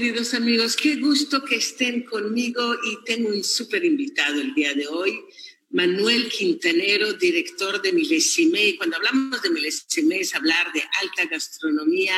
queridos 0.00 0.32
amigos, 0.32 0.76
qué 0.76 0.96
gusto 0.96 1.44
que 1.44 1.56
estén 1.56 2.04
conmigo 2.04 2.74
y 2.84 3.04
tengo 3.04 3.28
un 3.28 3.44
súper 3.44 3.84
invitado 3.84 4.40
el 4.40 4.54
día 4.54 4.72
de 4.72 4.86
hoy, 4.88 5.20
Manuel 5.68 6.30
Quintanero, 6.30 7.12
director 7.12 7.82
de 7.82 7.92
Milesime. 7.92 8.78
Cuando 8.78 8.96
hablamos 8.96 9.42
de 9.42 9.50
Milesime 9.50 10.20
es 10.20 10.34
hablar 10.34 10.72
de 10.72 10.82
alta 11.02 11.26
gastronomía, 11.26 12.16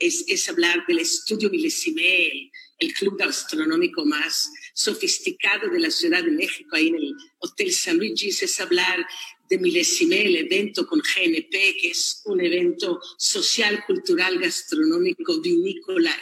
es, 0.00 0.24
es 0.26 0.48
hablar 0.48 0.84
del 0.88 0.98
estudio 0.98 1.48
Milesime, 1.48 2.50
el, 2.80 2.92
club 2.92 3.16
gastronómico 3.16 4.04
más 4.04 4.50
sofisticado 4.74 5.70
de 5.70 5.78
la 5.78 5.92
Ciudad 5.92 6.24
de 6.24 6.32
México, 6.32 6.74
ahí 6.74 6.88
en 6.88 6.96
el 6.96 7.14
Hotel 7.38 7.72
San 7.72 7.98
Luis, 7.98 8.42
es 8.42 8.60
hablar 8.60 9.06
de 9.48 9.58
Milesime, 9.58 10.26
el 10.26 10.38
evento 10.38 10.88
con 10.88 10.98
GNP, 10.98 11.52
que 11.80 11.90
es 11.92 12.20
un 12.24 12.40
evento 12.40 12.98
social, 13.16 13.84
cultural, 13.86 14.40
gastronómico, 14.40 15.40
vinícola, 15.40 16.12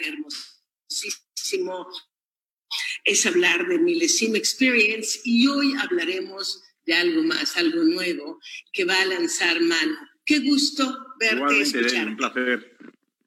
hermosísimo. 0.90 1.88
Es 3.04 3.26
hablar 3.26 3.66
de 3.66 3.78
Milesime 3.78 4.38
Experience 4.38 5.20
y 5.24 5.46
hoy 5.46 5.74
hablaremos 5.74 6.62
de 6.86 6.94
algo 6.94 7.22
más, 7.22 7.56
algo 7.56 7.82
nuevo 7.82 8.40
que 8.72 8.84
va 8.84 9.00
a 9.00 9.06
lanzar 9.06 9.60
Manu. 9.60 9.96
Qué 10.24 10.38
gusto 10.40 10.84
verte, 11.18 11.36
Igualmente, 11.36 11.78
escucharte. 11.78 12.10
un 12.10 12.16
placer. 12.16 12.76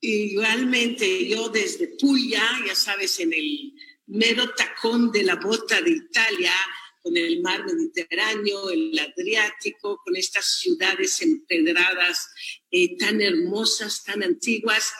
Igualmente, 0.01 1.27
yo 1.27 1.49
desde 1.49 1.95
Puglia, 1.99 2.43
ya 2.65 2.75
sabes, 2.75 3.19
en 3.19 3.33
el 3.33 3.73
mero 4.07 4.53
tacón 4.53 5.11
de 5.11 5.23
la 5.23 5.35
bota 5.35 5.81
de 5.81 5.91
Italia, 5.91 6.53
con 7.01 7.17
el 7.17 7.41
mar 7.41 7.65
Mediterráneo, 7.65 8.69
el 8.69 8.97
Adriático, 8.97 10.01
con 10.03 10.15
estas 10.15 10.59
ciudades 10.59 11.21
empedradas 11.21 12.29
eh, 12.71 12.97
tan 12.97 13.21
hermosas, 13.21 14.03
tan 14.03 14.23
antiguas, 14.23 14.93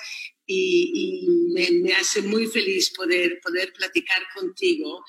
y, 0.45 1.25
me, 1.53 1.71
me, 1.71 1.93
hace 1.93 2.21
muy 2.21 2.47
feliz 2.47 2.91
poder, 2.91 3.39
poder 3.41 3.73
platicar 3.73 4.21
contigo. 4.35 5.03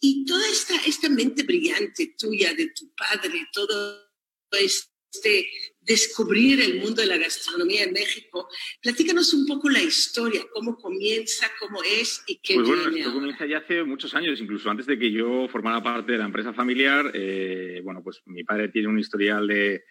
Y 0.00 0.24
toda 0.24 0.48
esta, 0.48 0.76
esta 0.86 1.08
mente 1.08 1.42
brillante 1.42 2.14
tuya, 2.18 2.54
de 2.54 2.70
tu 2.70 2.90
padre, 2.94 3.46
todo 3.52 4.08
este 4.52 5.48
descubrir 5.90 6.60
el 6.60 6.78
mundo 6.78 7.02
de 7.02 7.08
la 7.08 7.18
gastronomía 7.18 7.82
en 7.82 7.92
México. 7.92 8.48
Platícanos 8.80 9.34
un 9.34 9.44
poco 9.44 9.68
la 9.68 9.82
historia, 9.82 10.42
cómo 10.52 10.76
comienza, 10.76 11.50
cómo 11.58 11.82
es 11.82 12.22
y 12.28 12.36
qué 12.36 12.54
pues 12.54 12.68
bueno, 12.68 12.84
viene 12.84 13.00
esto 13.00 13.12
comienza 13.12 13.44
ya 13.44 13.58
hace 13.58 13.82
muchos 13.82 14.14
años, 14.14 14.40
incluso 14.40 14.70
antes 14.70 14.86
de 14.86 14.96
que 14.96 15.10
yo 15.10 15.48
formara 15.48 15.82
parte 15.82 16.12
de 16.12 16.18
la 16.18 16.26
empresa 16.26 16.52
familiar. 16.52 17.10
Eh, 17.12 17.80
bueno, 17.82 18.04
pues 18.04 18.22
mi 18.26 18.44
padre 18.44 18.68
tiene 18.68 18.86
un 18.86 19.00
historial 19.00 19.48
de, 19.48 19.82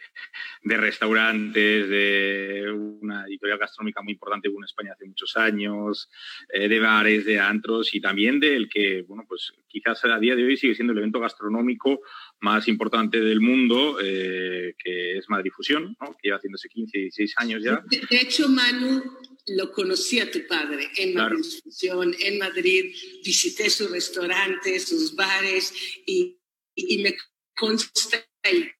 de, 0.63 0.77
restaurantes, 0.77 1.89
de 1.89 2.71
una 2.71 3.25
editorial 3.25 3.57
gastronómica 3.57 4.01
muy 4.01 4.13
importante 4.13 4.47
en 4.47 4.63
España 4.63 4.93
hace 4.93 5.05
muchos 5.05 5.35
años, 5.35 6.09
eh, 6.53 6.69
de 6.69 6.79
bares, 6.79 7.25
de 7.25 7.39
antros 7.39 7.93
y 7.93 7.99
también 7.99 8.39
del 8.39 8.69
que, 8.69 9.03
bueno, 9.05 9.25
pues 9.27 9.51
quizás 9.67 10.05
a 10.05 10.17
día 10.17 10.35
de 10.35 10.45
hoy 10.45 10.55
sigue 10.55 10.75
siendo 10.75 10.93
el 10.93 10.99
evento 10.99 11.19
gastronómico 11.19 11.99
más 12.41 12.67
importante 12.67 13.19
del 13.19 13.41
mundo, 13.41 13.99
eh, 14.01 14.73
que 14.77 15.17
es 15.17 15.29
Madrid 15.29 15.51
Fusión, 15.55 15.95
¿no? 15.99 16.13
que 16.13 16.27
lleva 16.27 16.37
haciéndose 16.37 16.69
15, 16.69 16.97
16 16.97 17.33
años 17.37 17.63
ya. 17.63 17.83
De, 17.89 18.17
hecho, 18.17 18.47
Manu, 18.47 19.03
lo 19.47 19.71
conocí 19.71 20.19
a 20.19 20.31
tu 20.31 20.45
padre 20.47 20.89
en 20.95 21.15
Madrid 21.15 21.43
Fusión, 21.63 22.15
en 22.19 22.37
Madrid, 22.39 22.95
visité 23.23 23.69
sus 23.69 23.91
restaurantes, 23.91 24.87
sus 24.87 25.15
bares 25.15 25.73
y, 26.05 26.37
y 26.75 26.97
me 26.99 27.15
consta 27.55 28.25
el 28.43 28.71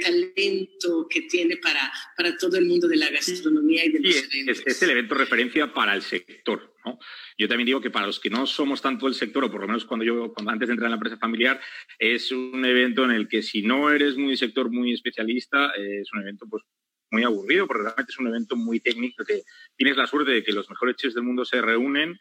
talento 0.00 1.06
que 1.08 1.22
tiene 1.22 1.56
para, 1.58 1.92
para 2.16 2.36
todo 2.36 2.56
el 2.56 2.66
mundo 2.66 2.88
de 2.88 2.96
la 2.96 3.10
gastronomía 3.10 3.84
y 3.84 3.90
de 3.90 4.00
los 4.00 4.16
eventos. 4.16 4.62
Es, 4.66 4.82
el 4.82 4.90
evento 4.90 5.14
referencia 5.14 5.72
para 5.72 5.94
el 5.94 6.02
sector. 6.02 6.69
¿No? 6.84 6.98
Yo 7.38 7.48
también 7.48 7.66
digo 7.66 7.80
que 7.80 7.90
para 7.90 8.06
los 8.06 8.20
que 8.20 8.30
no 8.30 8.46
somos 8.46 8.82
tanto 8.82 9.06
el 9.06 9.14
sector, 9.14 9.44
o 9.44 9.50
por 9.50 9.60
lo 9.60 9.66
menos 9.66 9.84
cuando 9.84 10.04
yo, 10.04 10.32
cuando 10.32 10.50
antes 10.52 10.68
de 10.68 10.72
entrar 10.74 10.86
en 10.86 10.92
la 10.92 10.96
empresa 10.96 11.18
familiar, 11.18 11.60
es 11.98 12.32
un 12.32 12.64
evento 12.64 13.04
en 13.04 13.12
el 13.12 13.28
que 13.28 13.42
si 13.42 13.62
no 13.62 13.90
eres 13.90 14.16
muy 14.16 14.36
sector, 14.36 14.70
muy 14.70 14.92
especialista, 14.92 15.72
eh, 15.76 16.00
es 16.00 16.12
un 16.12 16.22
evento 16.22 16.46
pues 16.48 16.64
muy 17.10 17.24
aburrido, 17.24 17.66
porque 17.66 17.82
realmente 17.82 18.12
es 18.12 18.18
un 18.18 18.28
evento 18.28 18.56
muy 18.56 18.80
técnico 18.80 19.24
que 19.24 19.42
tienes 19.76 19.96
la 19.96 20.06
suerte 20.06 20.30
de 20.30 20.44
que 20.44 20.52
los 20.52 20.68
mejores 20.70 20.96
chefs 20.96 21.14
del 21.14 21.24
mundo 21.24 21.44
se 21.44 21.60
reúnen 21.60 22.18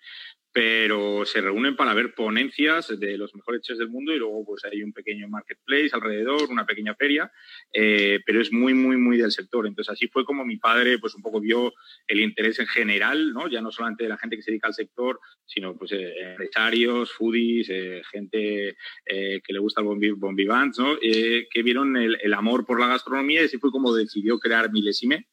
pero 0.51 1.25
se 1.25 1.41
reúnen 1.41 1.75
para 1.75 1.93
ver 1.93 2.15
ponencias 2.15 2.87
de 2.99 3.17
los 3.17 3.35
mejores 3.35 3.61
chefs 3.61 3.77
del 3.77 3.89
mundo 3.89 4.13
y 4.13 4.17
luego 4.17 4.43
pues 4.43 4.65
hay 4.65 4.81
un 4.81 4.91
pequeño 4.91 5.27
marketplace 5.27 5.91
alrededor, 5.93 6.49
una 6.49 6.65
pequeña 6.65 6.95
feria, 6.95 7.31
eh, 7.71 8.19
pero 8.25 8.41
es 8.41 8.51
muy, 8.51 8.73
muy, 8.73 8.97
muy 8.97 9.17
del 9.17 9.31
sector. 9.31 9.67
Entonces 9.67 9.91
así 9.91 10.07
fue 10.07 10.25
como 10.25 10.45
mi 10.45 10.57
padre 10.57 10.97
pues 10.97 11.13
un 11.13 11.21
poco 11.21 11.39
vio 11.39 11.73
el 12.07 12.21
interés 12.21 12.59
en 12.59 12.67
general, 12.67 13.31
¿no? 13.31 13.47
ya 13.47 13.61
no 13.61 13.71
solamente 13.71 14.03
de 14.03 14.09
la 14.09 14.17
gente 14.17 14.37
que 14.37 14.41
se 14.41 14.51
dedica 14.51 14.67
al 14.67 14.73
sector, 14.73 15.19
sino 15.45 15.77
pues 15.77 15.91
eh, 15.91 16.31
empresarios, 16.31 17.11
foodies, 17.13 17.69
eh, 17.69 18.01
gente 18.11 18.75
que 19.05 19.53
le 19.53 19.59
gusta 19.59 19.81
el 19.81 20.15
vivant, 20.35 20.77
¿no? 20.77 20.97
que 20.99 21.63
vieron 21.63 21.95
el, 21.97 22.17
el, 22.21 22.33
amor 22.33 22.65
por 22.65 22.79
la 22.79 22.87
gastronomía 22.87 23.41
y 23.41 23.45
así 23.45 23.57
fue 23.57 23.71
como 23.71 23.93
decidió 23.93 24.39
crear 24.39 24.71
Milesime 24.71 25.27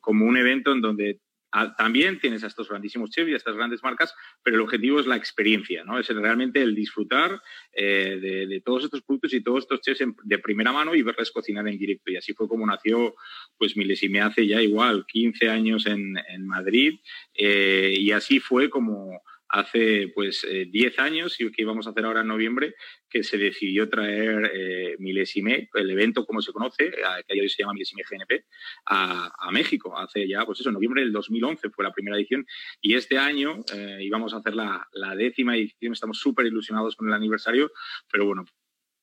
como 0.00 0.26
un 0.26 0.36
evento 0.36 0.72
en 0.72 0.80
donde 0.80 1.20
Ah, 1.52 1.74
también 1.76 2.20
tienes 2.20 2.44
a 2.44 2.46
estos 2.46 2.68
grandísimos 2.68 3.10
chefs 3.10 3.28
y 3.28 3.34
a 3.34 3.36
estas 3.36 3.56
grandes 3.56 3.82
marcas, 3.82 4.14
pero 4.42 4.56
el 4.56 4.62
objetivo 4.62 5.00
es 5.00 5.06
la 5.06 5.16
experiencia, 5.16 5.84
¿no? 5.84 5.98
Es 5.98 6.08
realmente 6.08 6.62
el 6.62 6.74
disfrutar 6.74 7.42
eh, 7.72 8.46
de, 8.48 8.60
todos 8.60 8.84
estos 8.84 9.02
productos 9.02 9.32
y 9.34 9.42
todos 9.42 9.64
estos 9.64 9.80
chefs 9.80 10.04
de 10.22 10.38
primera 10.38 10.72
mano 10.72 10.94
y 10.94 11.02
verles 11.02 11.30
cocinar 11.30 11.66
en 11.66 11.78
directo. 11.78 12.10
Y 12.10 12.16
así 12.16 12.32
fue 12.34 12.48
como 12.48 12.66
nació, 12.66 13.14
pues 13.58 13.76
me 13.76 14.20
hace 14.20 14.46
ya 14.46 14.62
igual 14.62 15.04
15 15.06 15.48
años 15.48 15.86
en, 15.86 16.14
Madrid 16.46 17.00
eh, 17.34 17.94
y 17.96 18.12
así 18.12 18.40
fue 18.40 18.70
como 18.70 19.20
hace 19.50 20.12
pues 20.14 20.46
10 20.48 20.74
eh, 20.74 21.00
años 21.00 21.40
y 21.40 21.50
que 21.50 21.62
íbamos 21.62 21.86
a 21.86 21.90
hacer 21.90 22.04
ahora 22.04 22.20
en 22.20 22.28
noviembre 22.28 22.74
que 23.08 23.24
se 23.24 23.36
decidió 23.36 23.88
traer 23.88 24.50
eh, 24.54 24.96
Milesime, 24.98 25.68
el 25.74 25.90
evento 25.90 26.24
como 26.24 26.40
se 26.40 26.52
conoce, 26.52 26.92
que 27.26 27.40
hoy 27.40 27.48
se 27.48 27.62
llama 27.62 27.72
Milesime 27.72 28.02
GNP, 28.08 28.44
a, 28.86 29.50
México. 29.50 29.98
Hace 29.98 30.28
ya, 30.28 30.46
pues 30.46 30.60
eso, 30.60 30.70
noviembre 30.70 31.02
del 31.02 31.12
2011 31.12 31.70
fue 31.70 31.84
la 31.84 31.92
primera 31.92 32.16
edición 32.16 32.46
y 32.80 32.94
este 32.94 33.18
año 33.18 33.58
eh, 33.74 33.98
íbamos 34.00 34.32
a 34.32 34.36
hacer 34.36 34.54
la, 34.54 34.86
la 34.92 35.16
décima 35.16 35.56
edición. 35.56 35.92
Estamos 35.92 36.18
súper 36.18 36.46
ilusionados 36.46 36.94
con 36.94 37.08
el 37.08 37.14
aniversario, 37.14 37.72
pero 38.10 38.26
bueno, 38.26 38.44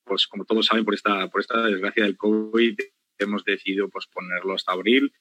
pues 0.05 0.25
como 0.27 0.45
todos 0.45 0.65
saben, 0.65 0.85
por 0.85 0.93
esta, 0.93 1.27
por 1.29 1.41
esta 1.41 1.61
desgracia 1.63 2.05
del 2.05 2.15
COVID 2.15 2.77
hemos 3.19 3.43
decidido 3.43 3.89
posponerlo 3.89 4.53
hasta 4.53 4.71
abril, 4.71 5.11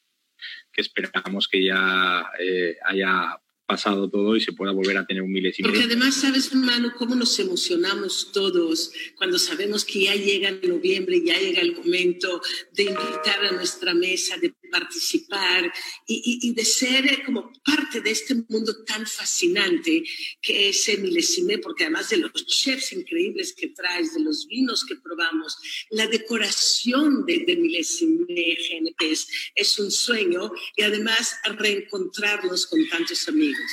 que 0.72 0.82
esperamos 0.82 1.49
que 1.49 1.64
ya 1.64 2.31
eh, 2.38 2.76
haya 2.84 3.40
pasado 3.66 4.08
todo 4.08 4.36
y 4.36 4.40
se 4.40 4.52
pueda 4.52 4.72
volver 4.72 4.96
a 4.96 5.06
tener 5.06 5.22
un 5.22 5.32
milésimo. 5.32 5.68
Porque 5.68 5.84
además, 5.84 6.14
sabes, 6.14 6.50
hermano, 6.52 6.92
cómo 6.96 7.14
nos 7.14 7.38
emocionamos 7.38 8.30
todos 8.32 8.92
cuando 9.16 9.38
sabemos 9.38 9.84
que 9.84 10.04
ya 10.04 10.14
llega 10.14 10.52
noviembre, 10.62 11.22
ya 11.24 11.38
llega 11.38 11.60
el 11.60 11.76
momento 11.76 12.40
de 12.72 12.84
invitar 12.84 13.44
a 13.44 13.52
nuestra 13.52 13.94
mesa, 13.94 14.36
de 14.38 14.54
participar 14.70 15.72
y, 16.06 16.52
de 16.52 16.64
ser 16.64 17.24
como 17.24 17.52
parte 17.64 18.00
de 18.00 18.10
este 18.10 18.34
mundo 18.48 18.84
tan 18.84 19.06
fascinante 19.06 20.02
que 20.40 20.70
es 20.70 20.88
el 20.88 21.02
milésime, 21.02 21.58
porque 21.58 21.84
además 21.84 22.10
de 22.10 22.18
los 22.18 22.32
chefs 22.46 22.92
increíbles 22.92 23.52
que 23.52 23.68
traes, 23.68 24.14
de 24.14 24.20
los 24.20 24.46
vinos 24.46 24.84
que 24.84 24.96
probamos, 24.96 25.56
la 25.90 26.06
decoración 26.06 27.24
de, 27.26 27.44
de 27.46 27.56
milésime 27.56 28.26
GNP 28.28 29.12
es, 29.12 29.28
es 29.54 29.78
un 29.78 29.90
sueño 29.90 30.50
y 30.76 30.82
además 30.82 31.36
reencontrarnos 31.44 32.66
con 32.66 32.88
tantos 32.88 33.28
amigos. 33.28 33.70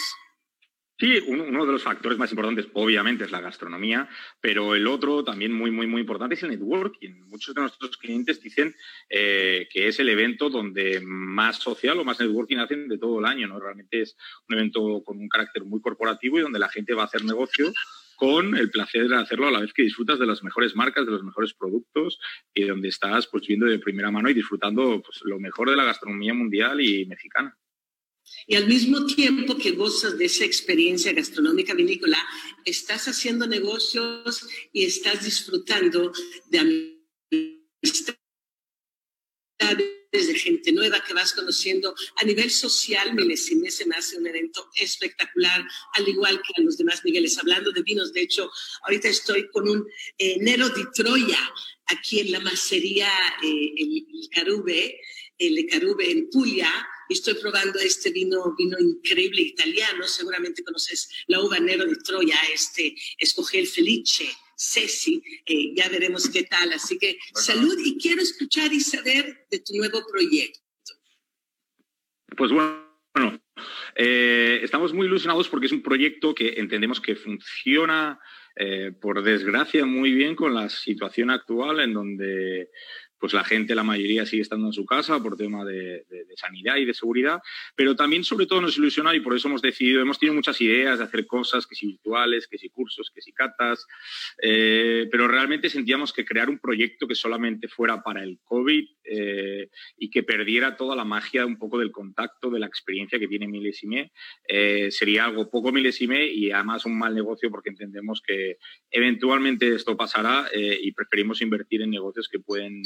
Sí, 1.00 1.20
uno, 1.26 1.66
de 1.66 1.72
los 1.72 1.82
factores 1.82 2.20
más 2.20 2.32
importantes, 2.32 2.68
obviamente, 2.74 3.24
es 3.24 3.32
la 3.32 3.42
gastronomía, 3.42 4.08
pero 4.40 4.76
el 4.76 4.86
otro 4.86 5.24
también 5.24 5.52
muy, 5.52 5.72
muy, 5.72 5.88
muy 5.88 6.02
importante 6.02 6.36
es 6.36 6.44
el 6.44 6.52
networking. 6.52 7.20
Muchos 7.26 7.56
de 7.56 7.62
nuestros 7.62 7.98
clientes 7.98 8.40
dicen 8.42 8.76
eh, 9.10 9.68
que 9.72 9.88
es 9.88 10.00
el 10.00 10.10
evento 10.10 10.52
donde 10.52 11.02
más 11.04 11.58
social 11.58 12.00
o 12.00 12.06
más 12.06 12.20
networking 12.20 12.58
hacen 12.58 12.88
de 12.88 13.00
todo 13.00 13.20
el 13.20 13.26
año. 13.26 13.48
¿no? 13.48 13.60
Realmente 13.60 14.02
es 14.02 14.16
un 14.48 14.56
evento 14.56 15.04
con 15.04 15.18
un 15.18 15.28
carácter 15.30 15.66
muy 15.66 15.82
corporativo 15.82 16.38
y 16.38 16.42
donde 16.44 16.60
la 16.60 16.70
gente 16.70 16.94
va 16.94 17.02
a 17.02 17.06
hacer 17.06 17.26
negocio 17.26 17.74
con 18.16 18.56
el 18.56 18.70
placer 18.70 19.08
de 19.08 19.16
hacerlo 19.16 19.48
a 19.48 19.52
la 19.52 19.62
vez 19.62 19.74
que 19.74 19.82
disfrutas 19.82 20.20
de 20.20 20.28
las 20.28 20.44
mejores 20.44 20.76
marcas, 20.76 21.06
de 21.06 21.12
los 21.12 21.24
mejores 21.24 21.56
productos 21.56 22.20
y 22.54 22.66
donde 22.66 22.90
estás 22.90 23.28
pues 23.28 23.48
viendo 23.48 23.66
de 23.66 23.80
primera 23.80 24.12
mano 24.12 24.30
y 24.30 24.34
disfrutando 24.36 25.02
pues, 25.02 25.22
lo 25.24 25.40
mejor 25.40 25.72
de 25.72 25.76
la 25.76 25.86
gastronomía 25.86 26.36
mundial 26.36 26.80
y 26.82 27.06
mexicana. 27.08 27.58
Y 28.48 28.56
al 28.56 28.68
mismo 28.68 29.06
tiempo 29.06 29.58
que 29.58 29.72
gozas 29.72 30.18
de 30.18 30.26
esa 30.26 30.46
experiencia 30.46 31.14
gastronómica 31.14 31.74
vinícola, 31.74 32.18
estás 32.66 33.08
haciendo 33.08 33.48
negocios 33.48 34.46
y 34.72 34.86
estás 34.86 35.24
disfrutando 35.24 36.12
de 36.50 36.60
amistades 36.60 38.24
de 40.12 40.38
gente 40.38 40.72
nueva 40.72 41.04
que 41.04 41.14
vas 41.14 41.34
conociendo 41.34 41.96
a 42.18 42.24
nivel 42.24 42.52
social. 42.52 43.14
Milesime 43.14 43.72
se 43.72 43.86
me 43.86 43.96
hace 43.96 44.18
un 44.18 44.28
evento 44.28 44.70
espectacular, 44.76 45.66
al 45.94 46.08
igual 46.08 46.42
que 46.42 46.62
a 46.62 46.64
los 46.64 46.78
demás 46.78 47.04
niveles. 47.04 47.38
Hablando 47.38 47.72
de 47.72 47.82
vinos, 47.82 48.14
de 48.14 48.22
hecho, 48.22 48.50
ahorita 48.84 49.10
estoy 49.10 49.50
con 49.50 49.68
un 49.68 49.88
eh, 50.18 50.38
Nero 50.40 50.70
di 50.70 50.84
Troya 50.94 51.40
aquí 51.88 52.20
en 52.20 52.32
la 52.32 52.40
macería 52.40 53.10
eh, 53.44 53.74
el, 53.78 54.30
Carube, 54.32 55.00
el 55.38 55.66
Carube 55.68 56.12
en 56.12 56.30
Puglia 56.30 56.72
estoy 57.10 57.36
probando 57.36 57.80
este 57.80 58.12
vino, 58.12 58.56
vino 58.58 58.78
increíble 58.80 59.42
italiano. 59.42 60.04
Seguramente 60.06 60.64
conoces 60.64 61.10
la 61.28 61.42
uva 61.42 61.60
Nero 61.60 61.86
de 61.86 61.96
Troya, 61.98 62.38
este, 62.54 62.96
escogí 63.18 63.60
el 63.60 63.68
Felice. 63.68 64.26
Ceci, 64.56 65.22
eh, 65.46 65.74
ya 65.76 65.90
veremos 65.90 66.30
qué 66.30 66.44
tal. 66.44 66.72
Así 66.74 66.98
que 66.98 67.18
salud 67.34 67.78
y 67.84 67.98
quiero 67.98 68.22
escuchar 68.22 68.72
y 68.72 68.80
saber 68.80 69.48
de 69.50 69.60
tu 69.60 69.74
nuevo 69.76 70.06
proyecto. 70.10 70.60
Pues 72.38 72.52
bueno, 72.52 73.42
eh, 73.96 74.60
estamos 74.64 74.94
muy 74.94 75.08
ilusionados 75.08 75.50
porque 75.50 75.66
es 75.66 75.72
un 75.72 75.84
proyecto 75.84 76.34
que 76.34 76.54
entendemos 76.58 77.02
que 77.02 77.16
funciona, 77.16 78.20
eh, 78.56 78.92
por 79.00 79.24
desgracia, 79.24 79.86
muy 79.86 80.14
bien 80.14 80.36
con 80.36 80.54
la 80.54 80.70
situación 80.70 81.30
actual 81.30 81.80
en 81.80 81.94
donde 81.94 82.70
pues 83.24 83.32
la 83.32 83.46
gente, 83.46 83.74
la 83.74 83.86
mayoría 83.86 84.26
sigue 84.26 84.42
estando 84.42 84.68
en 84.68 84.74
su 84.74 84.86
casa 84.86 85.18
por 85.24 85.38
tema 85.38 85.64
de, 85.64 86.06
sanidad 86.36 86.76
y 86.76 86.84
de 86.84 86.94
seguridad, 86.94 87.40
pero 87.74 87.96
también 87.96 88.26
sobre 88.26 88.48
todo 88.48 88.60
nos 88.60 88.78
ilusiona 88.78 89.16
y 89.16 89.22
por 89.22 89.34
eso 89.34 89.48
hemos 89.48 89.62
decidido, 89.62 90.02
hemos 90.02 90.20
tenido 90.20 90.36
muchas 90.36 90.60
ideas 90.60 90.98
de 90.98 91.06
hacer 91.06 91.26
cosas, 91.26 91.66
que 91.66 91.74
si 91.74 91.88
virtuales, 91.88 92.50
que 92.50 92.58
si 92.58 92.68
cursos, 92.68 93.10
que 93.16 93.22
si 93.22 93.32
catas, 93.32 93.88
eh, 94.42 95.08
pero 95.10 95.30
realmente 95.30 95.70
sentíamos 95.70 96.12
que 96.12 96.26
crear 96.26 96.50
un 96.50 96.60
proyecto 96.60 97.08
que 97.08 97.16
solamente 97.16 97.70
fuera 97.70 98.04
para 98.04 98.24
el 98.24 98.40
COVID 98.44 98.90
eh, 99.06 99.70
y 99.98 100.10
que 100.10 100.24
perdiera 100.24 100.76
toda 100.76 100.94
la 100.94 101.06
magia 101.06 101.46
un 101.46 101.58
poco 101.58 101.80
del 101.80 101.94
contacto, 101.94 102.50
de 102.50 102.60
la 102.60 102.68
experiencia 102.68 103.20
que 103.20 103.30
tiene 103.30 103.48
Milesime, 103.48 104.12
eh, 104.50 104.92
sería 104.92 105.24
algo 105.24 105.50
poco 105.50 105.72
Milesime 105.72 106.26
y 106.26 106.52
además 106.52 106.86
un 106.86 106.98
mal 106.98 107.16
negocio 107.16 107.50
porque 107.50 107.70
entendemos 107.70 108.22
que 108.22 108.58
eventualmente 108.92 109.74
esto 109.74 109.96
pasará 109.96 110.50
y 110.54 110.92
preferimos 110.92 111.42
invertir 111.42 111.82
en 111.84 111.90
negocios 111.90 112.28
que 112.28 112.40
pueden 112.40 112.84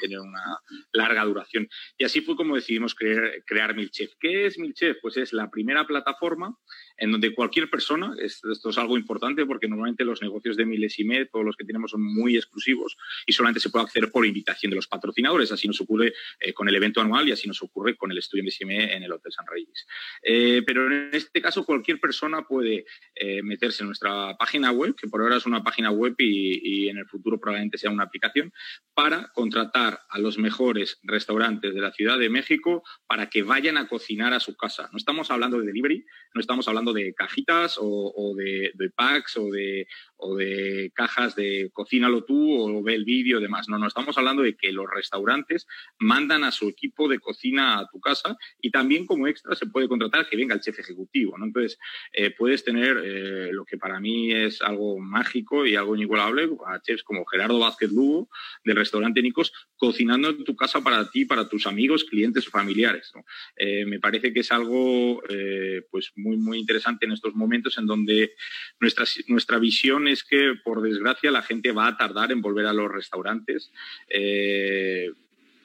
tener 0.00 0.20
una 0.20 0.58
larga 0.92 1.24
duración. 1.24 1.68
Y 1.96 2.04
así 2.04 2.20
fue 2.20 2.36
como 2.36 2.56
decidimos 2.56 2.94
crear, 2.94 3.42
crear 3.46 3.74
Milchef. 3.74 4.12
¿Qué 4.20 4.46
es 4.46 4.58
Milchef? 4.58 4.96
Pues 5.00 5.16
es 5.16 5.32
la 5.32 5.50
primera 5.50 5.86
plataforma 5.86 6.56
en 6.98 7.12
donde 7.12 7.34
cualquier 7.34 7.70
persona, 7.70 8.14
esto, 8.20 8.52
es 8.52 8.78
algo 8.78 8.98
importante 8.98 9.46
porque 9.46 9.68
normalmente 9.68 10.04
los 10.04 10.20
negocios 10.20 10.56
de 10.56 10.66
Milesime, 10.66 11.26
todos 11.26 11.44
los 11.44 11.56
que 11.56 11.64
tenemos 11.64 11.92
son 11.92 12.02
muy 12.02 12.36
exclusivos 12.36 12.96
y 13.26 13.32
solamente 13.32 13.60
se 13.60 13.70
puede 13.70 13.84
acceder 13.84 14.10
por 14.10 14.26
invitación 14.26 14.70
de 14.70 14.76
los 14.76 14.88
patrocinadores. 14.88 15.52
Así 15.52 15.68
nos 15.68 15.80
ocurre 15.80 16.12
eh, 16.40 16.52
con 16.52 16.68
el 16.68 16.74
evento 16.74 17.00
anual 17.00 17.28
y 17.28 17.32
así 17.32 17.46
nos 17.46 17.62
ocurre 17.62 17.96
con 17.96 18.10
el 18.10 18.18
estudio 18.18 18.42
Milesime 18.42 18.94
en 18.94 19.02
el 19.02 19.12
Hotel 19.12 19.32
San 19.32 19.46
Reyes. 19.46 19.86
Eh, 20.22 20.62
pero 20.66 20.86
en 20.86 21.10
este 21.12 21.40
caso 21.40 21.64
cualquier 21.64 22.00
persona 22.00 22.42
puede 22.42 22.84
eh, 23.14 23.42
meterse 23.42 23.82
en 23.82 23.86
nuestra 23.86 24.36
página 24.36 24.72
web, 24.72 24.94
que 24.96 25.08
por 25.08 25.20
ahora 25.20 25.36
es 25.36 25.46
una 25.46 25.62
página 25.62 25.90
web 25.90 26.14
y, 26.18 26.84
y 26.84 26.88
en 26.88 26.98
el 26.98 27.06
futuro 27.06 27.38
probablemente 27.38 27.78
sea 27.78 27.90
una 27.90 28.04
aplicación, 28.04 28.52
para 28.94 29.28
contratar 29.32 30.00
a 30.08 30.18
los 30.18 30.38
mejores 30.38 30.98
restaurantes 31.04 31.72
de 31.74 31.80
la 31.80 31.92
Ciudad 31.92 32.18
de 32.18 32.28
México 32.28 32.82
para 33.06 33.30
que 33.30 33.42
vayan 33.42 33.76
a 33.76 33.86
cocinar 33.86 34.32
a 34.34 34.40
su 34.40 34.56
casa. 34.56 34.88
No 34.92 34.98
estamos 34.98 35.30
hablando 35.30 35.60
de 35.60 35.66
delivery, 35.66 36.04
no 36.34 36.40
estamos 36.40 36.66
hablando 36.68 36.87
de 36.92 37.12
cajitas 37.14 37.76
o, 37.78 38.34
de, 38.34 38.72
packs 38.90 39.36
o 39.36 39.50
de, 39.50 39.86
o 40.18 40.36
de 40.36 40.92
cajas 40.94 41.34
de 41.36 41.70
cocínalo 41.72 42.24
tú 42.24 42.60
o 42.60 42.82
ve 42.82 42.94
el 42.94 43.04
vídeo 43.04 43.38
y 43.38 43.42
demás. 43.42 43.68
No, 43.68 43.78
no, 43.78 43.86
estamos 43.86 44.18
hablando 44.18 44.42
de 44.42 44.56
que 44.56 44.72
los 44.72 44.86
restaurantes 44.90 45.66
mandan 45.98 46.44
a 46.44 46.50
su 46.50 46.68
equipo 46.68 47.08
de 47.08 47.20
cocina 47.20 47.78
a 47.78 47.88
tu 47.88 48.00
casa 48.00 48.36
y 48.60 48.70
también 48.70 49.06
como 49.06 49.26
extra 49.26 49.54
se 49.54 49.66
puede 49.66 49.88
contratar 49.88 50.28
que 50.28 50.36
venga 50.36 50.54
el 50.54 50.60
chef 50.60 50.78
ejecutivo. 50.78 51.38
¿no? 51.38 51.46
Entonces, 51.46 51.78
eh, 52.12 52.30
puedes 52.30 52.64
tener 52.64 53.00
eh, 53.02 53.50
lo 53.52 53.64
que 53.64 53.78
para 53.78 54.00
mí 54.00 54.32
es 54.32 54.60
algo 54.60 54.98
mágico 54.98 55.64
y 55.64 55.76
algo 55.76 55.94
inigualable 55.94 56.48
a 56.66 56.80
chefs 56.80 57.04
como 57.04 57.24
Gerardo 57.24 57.58
Vázquez 57.58 57.92
Lugo 57.92 58.28
del 58.64 58.76
restaurante 58.76 59.22
Nicos 59.22 59.52
cocinando 59.76 60.30
en 60.30 60.44
tu 60.44 60.56
casa 60.56 60.80
para 60.80 61.08
ti, 61.10 61.24
para 61.24 61.48
tus 61.48 61.66
amigos, 61.66 62.04
clientes 62.04 62.48
o 62.48 62.50
familiares. 62.50 63.12
Eh, 63.56 63.84
me 63.86 64.00
parece 64.00 64.32
que 64.32 64.40
es 64.40 64.50
algo 64.50 65.22
pues 65.90 66.12
muy, 66.16 66.36
muy 66.36 66.58
interesante 66.58 67.06
en 67.06 67.12
estos 67.12 67.34
momentos 67.34 67.78
en 67.78 67.86
donde 67.86 68.34
nuestra, 68.80 69.04
nuestra 69.28 69.58
visión 69.58 70.07
es 70.12 70.24
que, 70.24 70.54
por 70.64 70.82
desgracia, 70.82 71.30
la 71.30 71.42
gente 71.42 71.72
va 71.72 71.86
a 71.86 71.96
tardar 71.96 72.32
en 72.32 72.42
volver 72.42 72.66
a 72.66 72.72
los 72.72 72.90
restaurantes. 72.90 73.70
Eh, 74.08 75.10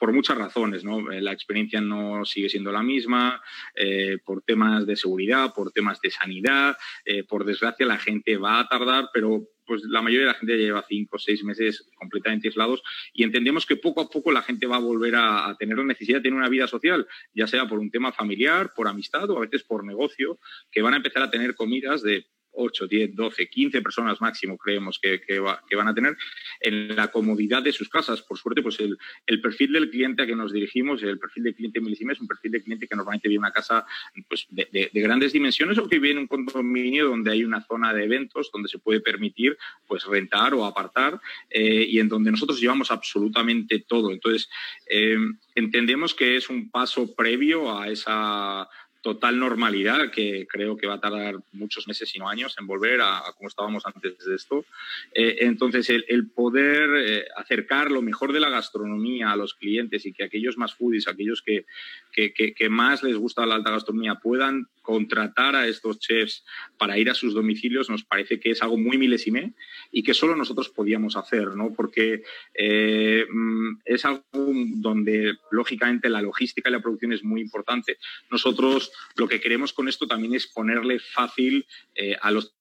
por 0.04 0.12
muchas 0.12 0.36
razones, 0.36 0.84
¿no? 0.84 1.00
La 1.00 1.32
experiencia 1.32 1.80
no 1.80 2.26
sigue 2.26 2.50
siendo 2.50 2.70
la 2.70 2.82
misma, 2.82 3.40
eh, 3.74 4.18
por 4.22 4.42
temas 4.42 4.86
de 4.86 4.96
seguridad, 4.96 5.54
por 5.54 5.72
temas 5.72 5.98
de 6.02 6.10
sanidad, 6.10 6.76
eh, 7.06 7.24
por 7.24 7.46
desgracia 7.46 7.86
la 7.86 7.96
gente 7.96 8.36
va 8.36 8.60
a 8.60 8.68
tardar, 8.68 9.08
pero 9.14 9.48
pues 9.64 9.82
la 9.84 10.02
mayoría 10.02 10.26
de 10.26 10.32
la 10.32 10.38
gente 10.38 10.58
ya 10.58 10.64
lleva 10.64 10.84
cinco 10.86 11.16
o 11.16 11.18
seis 11.18 11.42
meses 11.42 11.88
completamente 11.96 12.48
aislados 12.48 12.82
y 13.14 13.22
entendemos 13.22 13.64
que 13.64 13.76
poco 13.76 14.02
a 14.02 14.10
poco 14.10 14.30
la 14.30 14.42
gente 14.42 14.66
va 14.66 14.76
a 14.76 14.80
volver 14.80 15.16
a, 15.16 15.48
a, 15.48 15.56
tener 15.56 15.78
necesidad 15.78 16.18
de 16.18 16.24
tener 16.24 16.38
una 16.38 16.50
vida 16.50 16.66
social, 16.66 17.06
ya 17.32 17.46
sea 17.46 17.66
por 17.66 17.78
un 17.78 17.90
tema 17.90 18.12
familiar, 18.12 18.72
por 18.76 18.88
amistad 18.88 19.30
o 19.30 19.38
a 19.38 19.40
veces 19.40 19.62
por 19.62 19.84
negocio, 19.84 20.38
que 20.70 20.82
van 20.82 20.92
a 20.92 20.98
empezar 20.98 21.22
a 21.22 21.30
tener 21.30 21.54
comidas 21.54 22.02
de 22.02 22.26
8, 22.54 22.86
10, 22.86 23.14
12, 23.14 23.48
15 23.48 23.82
personas 23.82 24.20
máximo 24.20 24.56
creemos 24.56 24.98
que, 24.98 25.20
van 25.40 25.88
a 25.88 25.94
tener 25.94 26.16
en 26.60 26.94
la 26.94 27.08
comodidad 27.08 27.62
de 27.62 27.72
sus 27.72 27.88
casas. 27.88 28.22
Por 28.22 28.38
suerte, 28.38 28.62
pues 28.62 28.78
el, 28.80 29.40
perfil 29.40 29.72
del 29.72 29.90
cliente 29.90 30.22
a 30.22 30.26
que 30.26 30.36
nos 30.36 30.52
dirigimos, 30.52 31.02
el 31.02 31.18
perfil 31.18 31.44
del 31.44 31.54
cliente 31.54 31.80
Milisime 31.80 32.12
es 32.12 32.20
un 32.20 32.28
perfil 32.28 32.52
de 32.52 32.62
cliente 32.62 32.86
que 32.86 32.96
normalmente 32.96 33.28
vive 33.28 33.36
en 33.36 33.44
una 33.44 33.52
casa 33.52 33.84
pues, 34.28 34.46
de, 34.50 34.90
grandes 34.94 35.32
dimensiones 35.32 35.78
o 35.78 35.88
que 35.88 35.98
vive 35.98 36.12
en 36.12 36.18
un 36.18 36.26
condominio 36.26 37.08
donde 37.08 37.32
hay 37.32 37.44
una 37.44 37.62
zona 37.62 37.92
de 37.92 38.04
eventos 38.04 38.50
donde 38.52 38.68
se 38.68 38.78
puede 38.78 39.00
permitir 39.00 39.56
pues 39.86 40.04
rentar 40.04 40.54
o 40.54 40.64
apartar 40.64 41.20
eh, 41.50 41.86
y 41.88 41.98
en 41.98 42.08
donde 42.08 42.30
nosotros 42.30 42.60
llevamos 42.60 42.90
absolutamente 42.90 43.84
todo. 43.86 44.10
Entonces, 44.10 44.48
eh, 44.88 45.16
entendemos 45.54 46.14
que 46.14 46.36
es 46.36 46.48
un 46.48 46.70
paso 46.70 47.14
previo 47.14 47.78
a 47.78 47.88
esa 47.88 48.68
total 49.04 49.38
normalidad 49.38 50.10
que 50.10 50.46
creo 50.48 50.78
que 50.78 50.86
va 50.86 50.94
a 50.94 51.00
tardar 51.00 51.36
muchos 51.52 51.86
meses 51.86 52.10
y 52.14 52.18
no 52.18 52.26
años 52.26 52.56
en 52.58 52.66
volver 52.66 53.02
a, 53.02 53.22
como 53.36 53.48
estábamos 53.48 53.84
antes 53.84 54.16
de 54.24 54.34
esto. 54.34 54.64
Eh, 55.12 55.36
entonces, 55.40 55.90
el, 55.90 56.30
poder 56.30 56.88
eh, 56.96 57.24
acercar 57.36 57.90
lo 57.90 58.00
mejor 58.00 58.32
de 58.32 58.40
la 58.40 58.48
gastronomía 58.48 59.30
a 59.30 59.36
los 59.36 59.52
clientes 59.52 60.06
y 60.06 60.14
que 60.14 60.24
aquellos 60.24 60.56
más 60.56 60.74
foodies, 60.74 61.06
aquellos 61.06 61.42
que, 61.42 61.66
que, 62.12 62.32
que 62.32 62.68
más 62.70 63.02
les 63.02 63.16
gusta 63.16 63.44
la 63.44 63.56
alta 63.56 63.72
gastronomía 63.72 64.14
puedan 64.14 64.68
contratar 64.84 65.56
a 65.56 65.66
estos 65.66 65.98
chefs 65.98 66.44
para 66.76 66.98
ir 66.98 67.08
a 67.08 67.14
sus 67.14 67.32
domicilios 67.32 67.88
nos 67.88 68.04
parece 68.04 68.38
que 68.38 68.50
es 68.50 68.62
algo 68.62 68.76
muy 68.76 68.98
milésime 68.98 69.54
y 69.90 70.02
que 70.02 70.12
solo 70.12 70.36
nosotros 70.36 70.68
podíamos 70.68 71.16
hacer, 71.16 71.56
¿no? 71.56 71.72
Porque 71.74 72.22
eh, 72.52 73.24
mm, 73.28 73.78
es 73.84 74.04
algo 74.04 74.22
donde, 74.34 75.38
lógicamente, 75.50 76.10
la 76.10 76.20
logística 76.20 76.68
y 76.68 76.72
la 76.72 76.82
producción 76.82 77.14
es 77.14 77.24
muy 77.24 77.40
importante. 77.40 77.96
Nosotros 78.30 78.92
lo 79.16 79.28
que 79.28 79.40
queremos 79.40 79.72
con 79.72 79.88
esto 79.88 80.06
también 80.06 80.34
es 80.34 80.46
ponerle 80.46 80.98
fácil 80.98 81.66
eh, 81.94 82.16
a 82.20 82.30
los 82.30 82.54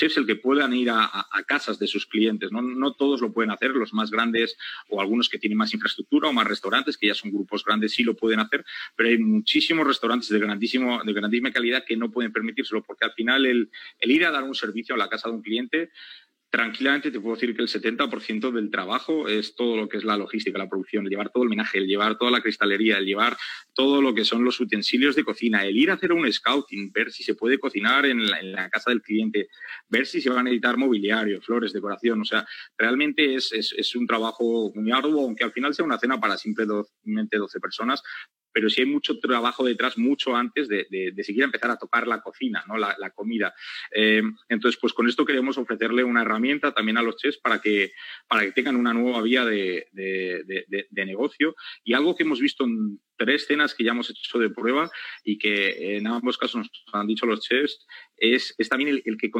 chefs 0.00 0.16
el 0.16 0.26
que 0.26 0.36
puedan 0.36 0.72
ir 0.72 0.88
a, 0.90 1.26
casas 1.46 1.78
de 1.78 1.86
sus 1.86 2.06
clientes. 2.06 2.50
¿no? 2.52 2.62
no 2.62 2.94
todos 2.94 3.20
lo 3.20 3.32
pueden 3.32 3.50
hacer, 3.50 3.70
los 3.72 3.92
más 3.92 4.10
grandes 4.10 4.56
o 4.88 5.00
algunos 5.00 5.28
que 5.28 5.38
tienen 5.38 5.58
más 5.58 5.74
infraestructura 5.74 6.28
o 6.28 6.32
más 6.32 6.46
restaurantes, 6.46 6.96
que 6.96 7.08
ya 7.08 7.14
son 7.14 7.30
grupos 7.30 7.64
grandes, 7.64 7.92
sí 7.92 8.02
lo 8.02 8.14
pueden 8.14 8.40
hacer, 8.40 8.64
pero 8.96 9.08
hay 9.08 9.18
muchísimos 9.18 9.86
restaurantes 9.86 10.28
de, 10.28 10.38
grandísimo, 10.38 11.02
de 11.04 11.12
grandísima 11.12 11.52
calidad 11.52 11.84
que 11.84 11.96
no 11.96 12.10
pueden 12.10 12.32
permitírselo, 12.32 12.82
porque 12.82 13.04
al 13.04 13.12
final 13.12 13.46
el, 13.46 13.70
el 13.98 14.10
ir 14.10 14.24
a 14.24 14.30
dar 14.30 14.44
un 14.44 14.54
servicio 14.54 14.94
a 14.94 14.98
la 14.98 15.08
casa 15.08 15.28
de 15.28 15.34
un 15.34 15.42
cliente 15.42 15.90
tranquilamente 16.50 17.12
te 17.12 17.20
puedo 17.20 17.36
decir 17.36 17.54
que 17.54 17.62
el 17.62 17.68
70% 17.68 18.50
del 18.50 18.70
trabajo 18.70 19.28
es 19.28 19.54
todo 19.54 19.76
lo 19.76 19.88
que 19.88 19.96
es 19.98 20.04
la 20.04 20.16
logística, 20.16 20.58
la 20.58 20.68
producción, 20.68 21.04
el 21.04 21.10
llevar 21.10 21.30
todo 21.30 21.44
el 21.44 21.48
menaje, 21.48 21.78
el 21.78 21.86
llevar 21.86 22.18
toda 22.18 22.32
la 22.32 22.40
cristalería, 22.40 22.98
el 22.98 23.06
llevar 23.06 23.36
todo 23.72 24.02
lo 24.02 24.12
que 24.12 24.24
son 24.24 24.44
los 24.44 24.58
utensilios 24.58 25.14
de 25.14 25.24
cocina, 25.24 25.64
el 25.64 25.76
ir 25.76 25.90
a 25.90 25.94
hacer 25.94 26.12
un 26.12 26.30
scouting, 26.30 26.90
ver 26.92 27.12
si 27.12 27.22
se 27.22 27.36
puede 27.36 27.58
cocinar 27.58 28.04
en 28.04 28.26
la, 28.26 28.68
casa 28.68 28.90
del 28.90 29.00
cliente, 29.00 29.48
ver 29.88 30.06
si 30.06 30.20
se 30.20 30.28
van 30.28 30.40
a 30.40 30.42
necesitar 30.44 30.76
mobiliario, 30.76 31.40
flores, 31.40 31.72
decoración. 31.72 32.20
O 32.20 32.24
sea, 32.24 32.44
realmente 32.76 33.34
es, 33.34 33.52
es, 33.52 33.94
un 33.94 34.06
trabajo 34.06 34.72
muy 34.74 34.90
arduo, 34.90 35.24
aunque 35.24 35.44
al 35.44 35.52
final 35.52 35.74
sea 35.74 35.84
una 35.84 35.98
cena 35.98 36.20
para 36.20 36.36
simplemente 36.36 37.38
12 37.38 37.60
personas, 37.60 38.02
pero 38.52 38.70
sí 38.70 38.82
hay 38.82 38.86
mucho 38.86 39.18
trabajo 39.18 39.64
detrás, 39.64 39.98
mucho 39.98 40.36
antes 40.36 40.68
de, 40.68 40.86
de, 40.90 41.24
siquiera 41.24 41.46
empezar 41.46 41.70
a 41.70 41.76
tocar 41.76 42.06
la 42.06 42.20
cocina, 42.20 42.64
¿no? 42.66 42.76
la, 42.76 42.96
la 42.98 43.10
comida. 43.10 43.54
Eh, 43.94 44.22
entonces, 44.48 44.78
pues 44.80 44.92
con 44.92 45.08
esto 45.08 45.24
queremos 45.24 45.58
ofrecerle 45.58 46.04
una 46.04 46.22
herramienta 46.22 46.72
también 46.72 46.98
a 46.98 47.02
los 47.02 47.16
chefs 47.16 47.38
para 47.38 47.60
que, 47.60 47.92
para 48.28 48.42
que 48.42 48.52
tengan 48.52 48.76
una 48.76 48.92
nueva 48.92 49.22
vía 49.22 49.44
de, 49.44 49.86
de, 49.92 51.04
negocio 51.04 51.56
y 51.82 51.94
algo 51.94 52.14
que 52.14 52.24
hemos 52.24 52.40
visto 52.40 52.64
en 52.64 53.00
tres 53.16 53.46
cenas 53.46 53.74
que 53.74 53.84
ya 53.84 53.92
hemos 53.92 54.10
hecho 54.10 54.38
de 54.38 54.50
prueba 54.50 54.90
y 55.24 55.38
que 55.38 55.96
en 55.96 56.06
ambos 56.06 56.36
casos 56.36 56.56
nos 56.56 56.70
han 56.92 57.06
dicho 57.06 57.26
los 57.26 57.40
chefs 57.40 57.86
es, 58.16 58.54
es 58.58 58.68
también 58.68 59.00
el 59.02 59.16
que 59.16 59.30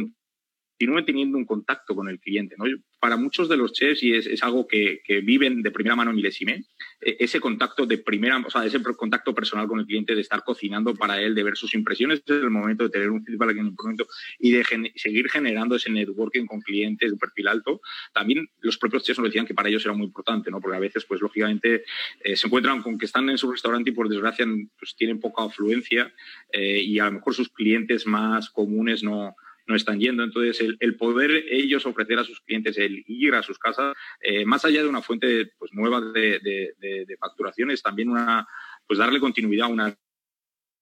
continúe 0.81 1.05
teniendo 1.05 1.37
un 1.37 1.45
contacto 1.45 1.95
con 1.95 2.09
el 2.09 2.19
cliente. 2.19 2.57
¿no? 2.57 2.65
Para 2.99 3.19
muchos 3.19 3.51
de 3.51 3.57
los 3.59 3.73
chefs, 3.73 4.03
y 4.03 4.15
es, 4.15 4.43
algo 4.43 4.67
que, 4.67 5.03
viven 5.23 5.61
de 5.61 5.71
primera 5.71 5.95
mano 5.95 6.11
en 6.11 6.17
Milesime, 6.17 6.65
e, 7.03 7.17
ese 7.21 7.39
contacto 7.39 7.85
de 7.85 7.99
primera, 7.99 8.39
o 8.39 8.51
sea, 8.51 8.65
ese 8.65 8.81
contacto 8.83 9.35
personal 9.35 9.69
con 9.69 9.81
el 9.81 9.85
cliente, 9.85 10.15
de 10.15 10.23
estar 10.23 10.43
cocinando 10.43 10.95
para 10.95 11.21
él, 11.21 11.35
de 11.35 11.43
ver 11.43 11.57
sus 11.57 11.75
impresiones 11.75 12.25
desde 12.25 12.45
el 12.45 12.51
momento, 12.51 12.85
de 12.85 12.91
tener 12.91 13.11
un 13.11 13.23
feedback 13.23 13.51
en 13.51 13.67
el 13.67 13.73
momento 13.73 14.07
y 14.39 14.53
de 14.53 14.65
seguir 14.97 15.29
generando 15.29 15.77
ese 15.77 15.91
networking 15.91 16.47
con 16.47 16.63
clientes 16.63 17.11
de 17.11 17.17
perfil 17.19 17.49
alto, 17.49 17.83
también 18.15 18.49
los 18.61 18.79
propios 18.79 19.03
chefs 19.03 19.19
nos 19.19 19.29
decían 19.29 19.45
que 19.45 19.55
para 19.55 19.69
ellos 19.69 19.85
era 19.85 19.93
muy 19.93 20.07
importante, 20.07 20.51
¿no? 20.51 20.61
porque 20.63 20.79
a 20.79 20.81
veces, 20.81 21.05
pues 21.05 21.21
lógicamente, 21.21 21.85
eh, 22.25 22.37
se 22.37 22.47
encuentran 22.47 22.81
con 22.81 22.97
que 22.97 23.05
están 23.05 23.29
en 23.29 23.37
su 23.37 23.51
restaurante 23.53 23.91
y 23.91 23.93
por 23.93 24.09
desgracia 24.09 24.47
pues, 24.79 24.97
tienen 24.97 25.21
poca 25.21 25.45
afluencia 25.45 26.11
eh, 26.51 26.81
y 26.81 26.99
a 26.99 27.05
lo 27.05 27.13
mejor 27.13 27.35
sus 27.35 27.51
clientes 27.51 28.07
más 28.07 28.49
comunes 28.49 29.03
no 29.03 29.37
no 29.71 29.77
están 29.77 29.99
yendo. 29.99 30.23
Entonces, 30.23 30.61
el, 30.79 30.97
poder 30.97 31.31
ellos 31.49 31.87
ofrecer 31.87 32.19
a 32.19 32.25
sus 32.25 32.41
clientes, 32.41 32.77
el 32.77 33.03
ir 33.07 33.35
a 33.35 33.43
sus 33.43 33.59
casas, 33.59 33.97
eh, 34.21 34.45
más 34.45 34.65
allá 34.65 34.83
de 34.83 34.89
una 34.89 35.01
fuente 35.01 35.53
pues, 35.59 35.73
nueva 35.73 36.01
de, 36.01 36.41
de 36.41 37.17
es 37.71 37.83
también 37.83 38.11
una, 38.11 38.47
pues 38.87 38.99
darle 38.99 39.21
continuidad 39.21 39.67
a 39.67 39.71
una 39.71 39.97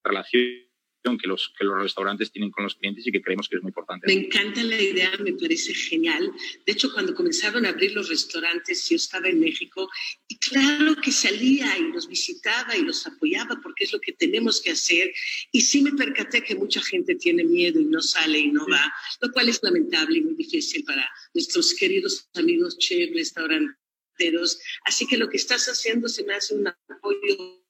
relación 0.03 0.68
que 1.17 1.29
los, 1.29 1.53
que 1.57 1.65
los 1.65 1.81
restaurantes 1.81 2.31
tienen 2.31 2.51
con 2.51 2.65
los 2.65 2.75
clientes 2.75 3.07
y 3.07 3.13
que 3.13 3.23
creemos 3.23 3.49
que 3.49 3.57
es 3.57 3.63
muy 3.63 3.71
importante. 3.71 4.07
Me 4.07 4.25
encanta 4.25 4.63
la 4.63 4.81
idea, 4.81 5.11
me 5.21 5.33
parece 5.33 5.73
genial. 5.73 6.33
De 6.67 6.73
hecho, 6.73 6.93
cuando 6.93 7.15
comenzaron 7.15 7.65
a 7.65 7.71
abrir 7.71 7.93
los 7.93 8.09
restaurantes, 8.09 8.89
yo 8.89 8.97
estaba 8.97 9.29
en 9.29 9.41
México 9.41 9.89
y 10.27 10.37
claro 10.39 10.97
que 10.97 11.13
salía 11.13 11.79
y 11.79 11.93
los 11.93 12.09
visitaba 12.09 12.77
y 12.77 12.83
los 12.83 13.07
apoyaba 13.07 13.59
porque 13.63 13.85
es 13.85 13.93
lo 13.93 14.01
que 14.01 14.13
tenemos 14.13 14.61
que 14.61 14.73
hacer. 14.73 15.13
Y 15.53 15.61
sí 15.63 15.83
me 15.83 15.93
percaté 15.93 16.43
que 16.43 16.55
mucha 16.55 16.83
gente 16.83 17.15
tiene 17.15 17.45
miedo 17.45 17.81
y 17.81 17.85
no 17.85 18.03
sale 18.03 18.39
y 18.39 18.49
no 18.49 18.67
va, 18.69 18.93
lo 19.21 19.31
cual 19.33 19.49
es 19.49 19.61
lamentable 19.63 20.19
y 20.19 20.23
muy 20.23 20.35
difícil 20.35 20.85
para 20.85 21.09
nuestros 21.35 21.75
queridos 21.75 22.29
amigos 22.35 22.77
chefs, 22.79 23.15
restauranteros. 23.15 24.59
Así 24.85 25.07
que 25.07 25.17
lo 25.17 25.29
que 25.29 25.37
estás 25.37 25.67
haciendo 25.69 26.09
se 26.09 26.25
me 26.25 26.35
hace 26.35 26.55
un 26.55 26.67
apoyo 26.67 27.65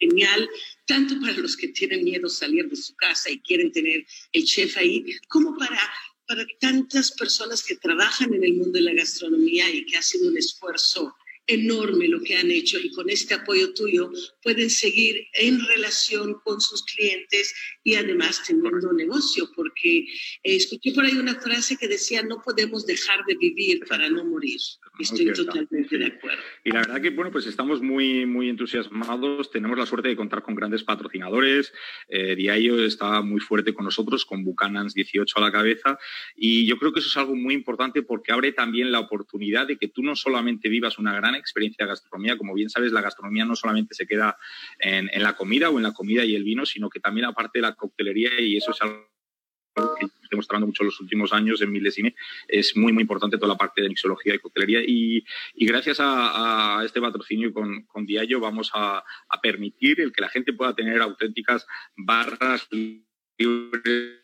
genial, 0.00 0.48
tanto 0.86 1.20
para 1.20 1.34
los 1.34 1.56
que 1.56 1.68
tienen 1.68 2.04
miedo 2.04 2.28
salir 2.28 2.68
de 2.68 2.76
su 2.76 2.94
casa 2.96 3.30
y 3.30 3.40
quieren 3.40 3.70
tener 3.70 4.04
el 4.32 4.44
chef 4.44 4.76
ahí, 4.78 5.04
como 5.28 5.56
para, 5.56 5.78
para 6.26 6.44
tantas 6.58 7.12
personas 7.12 7.62
que 7.62 7.76
trabajan 7.76 8.34
en 8.34 8.42
el 8.42 8.54
mundo 8.54 8.72
de 8.72 8.82
la 8.82 8.94
gastronomía 8.94 9.70
y 9.70 9.84
que 9.84 9.98
ha 9.98 10.02
sido 10.02 10.28
un 10.28 10.38
esfuerzo 10.38 11.14
enorme 11.52 12.08
lo 12.08 12.20
que 12.20 12.36
han 12.36 12.50
hecho 12.50 12.78
y 12.78 12.90
con 12.92 13.10
este 13.10 13.34
apoyo 13.34 13.72
tuyo 13.74 14.10
pueden 14.42 14.70
seguir 14.70 15.26
en 15.34 15.64
relación 15.66 16.34
con 16.44 16.60
sus 16.60 16.84
clientes 16.84 17.54
y 17.82 17.94
además 17.94 18.42
teniendo 18.46 18.92
negocio, 18.92 19.50
porque 19.54 19.98
eh, 19.98 20.06
escuché 20.42 20.92
por 20.92 21.04
ahí 21.04 21.16
una 21.16 21.34
frase 21.40 21.76
que 21.76 21.88
decía, 21.88 22.22
no 22.22 22.42
podemos 22.42 22.86
dejar 22.86 23.24
de 23.26 23.36
vivir 23.36 23.80
para 23.88 24.08
no 24.08 24.24
morir. 24.24 24.60
Estoy 24.98 25.32
totalmente 25.32 25.96
de 25.98 26.06
acuerdo. 26.06 26.42
Y 26.64 26.70
la 26.70 26.80
verdad 26.80 27.00
que, 27.00 27.10
bueno, 27.10 27.30
pues 27.30 27.46
estamos 27.46 27.80
muy, 27.80 28.26
muy 28.26 28.48
entusiasmados. 28.48 29.50
Tenemos 29.50 29.78
la 29.78 29.86
suerte 29.86 30.08
de 30.08 30.16
contar 30.16 30.42
con 30.42 30.54
grandes 30.54 30.84
patrocinadores. 30.84 31.72
Eh, 32.08 32.34
Diayo 32.36 32.84
está 32.84 33.22
muy 33.22 33.40
fuerte 33.40 33.72
con 33.72 33.86
nosotros, 33.86 34.26
con 34.26 34.44
Buchanan's 34.44 34.94
18 34.94 35.38
a 35.38 35.40
la 35.40 35.52
cabeza. 35.52 35.98
Y 36.36 36.66
yo 36.66 36.78
creo 36.78 36.92
que 36.92 37.00
eso 37.00 37.08
es 37.08 37.16
algo 37.16 37.34
muy 37.34 37.54
importante 37.54 38.02
porque 38.02 38.32
abre 38.32 38.52
también 38.52 38.92
la 38.92 39.00
oportunidad 39.00 39.66
de 39.66 39.78
que 39.78 39.88
tú 39.88 40.02
no 40.02 40.16
solamente 40.16 40.68
vivas 40.68 40.98
una 40.98 41.14
gran 41.14 41.34
experiencia 41.40 41.84
de 41.84 41.90
gastronomía, 41.90 42.36
como 42.36 42.54
bien 42.54 42.70
sabes, 42.70 42.92
la 42.92 43.00
gastronomía 43.00 43.44
no 43.44 43.56
solamente 43.56 43.94
se 43.94 44.06
queda 44.06 44.36
en, 44.78 45.08
la 45.22 45.34
comida 45.34 45.70
o 45.70 45.78
en 45.78 45.82
la 45.82 45.92
comida 45.92 46.24
y 46.24 46.34
el 46.34 46.44
vino, 46.44 46.64
sino 46.66 46.88
que 46.88 47.00
también 47.00 47.26
aparte 47.26 47.58
de 47.58 47.62
la 47.62 47.74
coctelería 47.74 48.40
y 48.40 48.56
eso 48.56 48.70
es 48.72 48.82
algo 48.82 49.08
que 49.74 50.06
estoy 50.06 50.28
demostrando 50.30 50.66
mucho 50.66 50.82
en 50.82 50.88
los 50.88 51.00
últimos 51.00 51.32
años 51.32 51.62
en 51.62 51.70
Milesime, 51.70 52.14
es 52.48 52.76
muy, 52.76 52.92
muy 52.92 53.02
importante 53.02 53.36
toda 53.36 53.52
la 53.52 53.58
parte 53.58 53.82
de 53.82 53.88
mixología 53.88 54.34
y 54.34 54.38
coctelería. 54.38 54.80
Y, 54.84 55.24
gracias 55.66 56.00
a, 56.00 56.80
a, 56.80 56.84
este 56.84 57.00
patrocinio 57.00 57.52
con, 57.52 57.82
con 57.84 58.04
Diallo 58.04 58.40
vamos 58.40 58.70
a, 58.74 58.98
a, 59.28 59.40
permitir 59.40 60.00
el 60.00 60.12
que 60.12 60.20
la 60.20 60.28
gente 60.28 60.52
pueda 60.52 60.74
tener 60.74 61.00
auténticas 61.00 61.66
barras 61.96 62.68
libres 62.70 64.19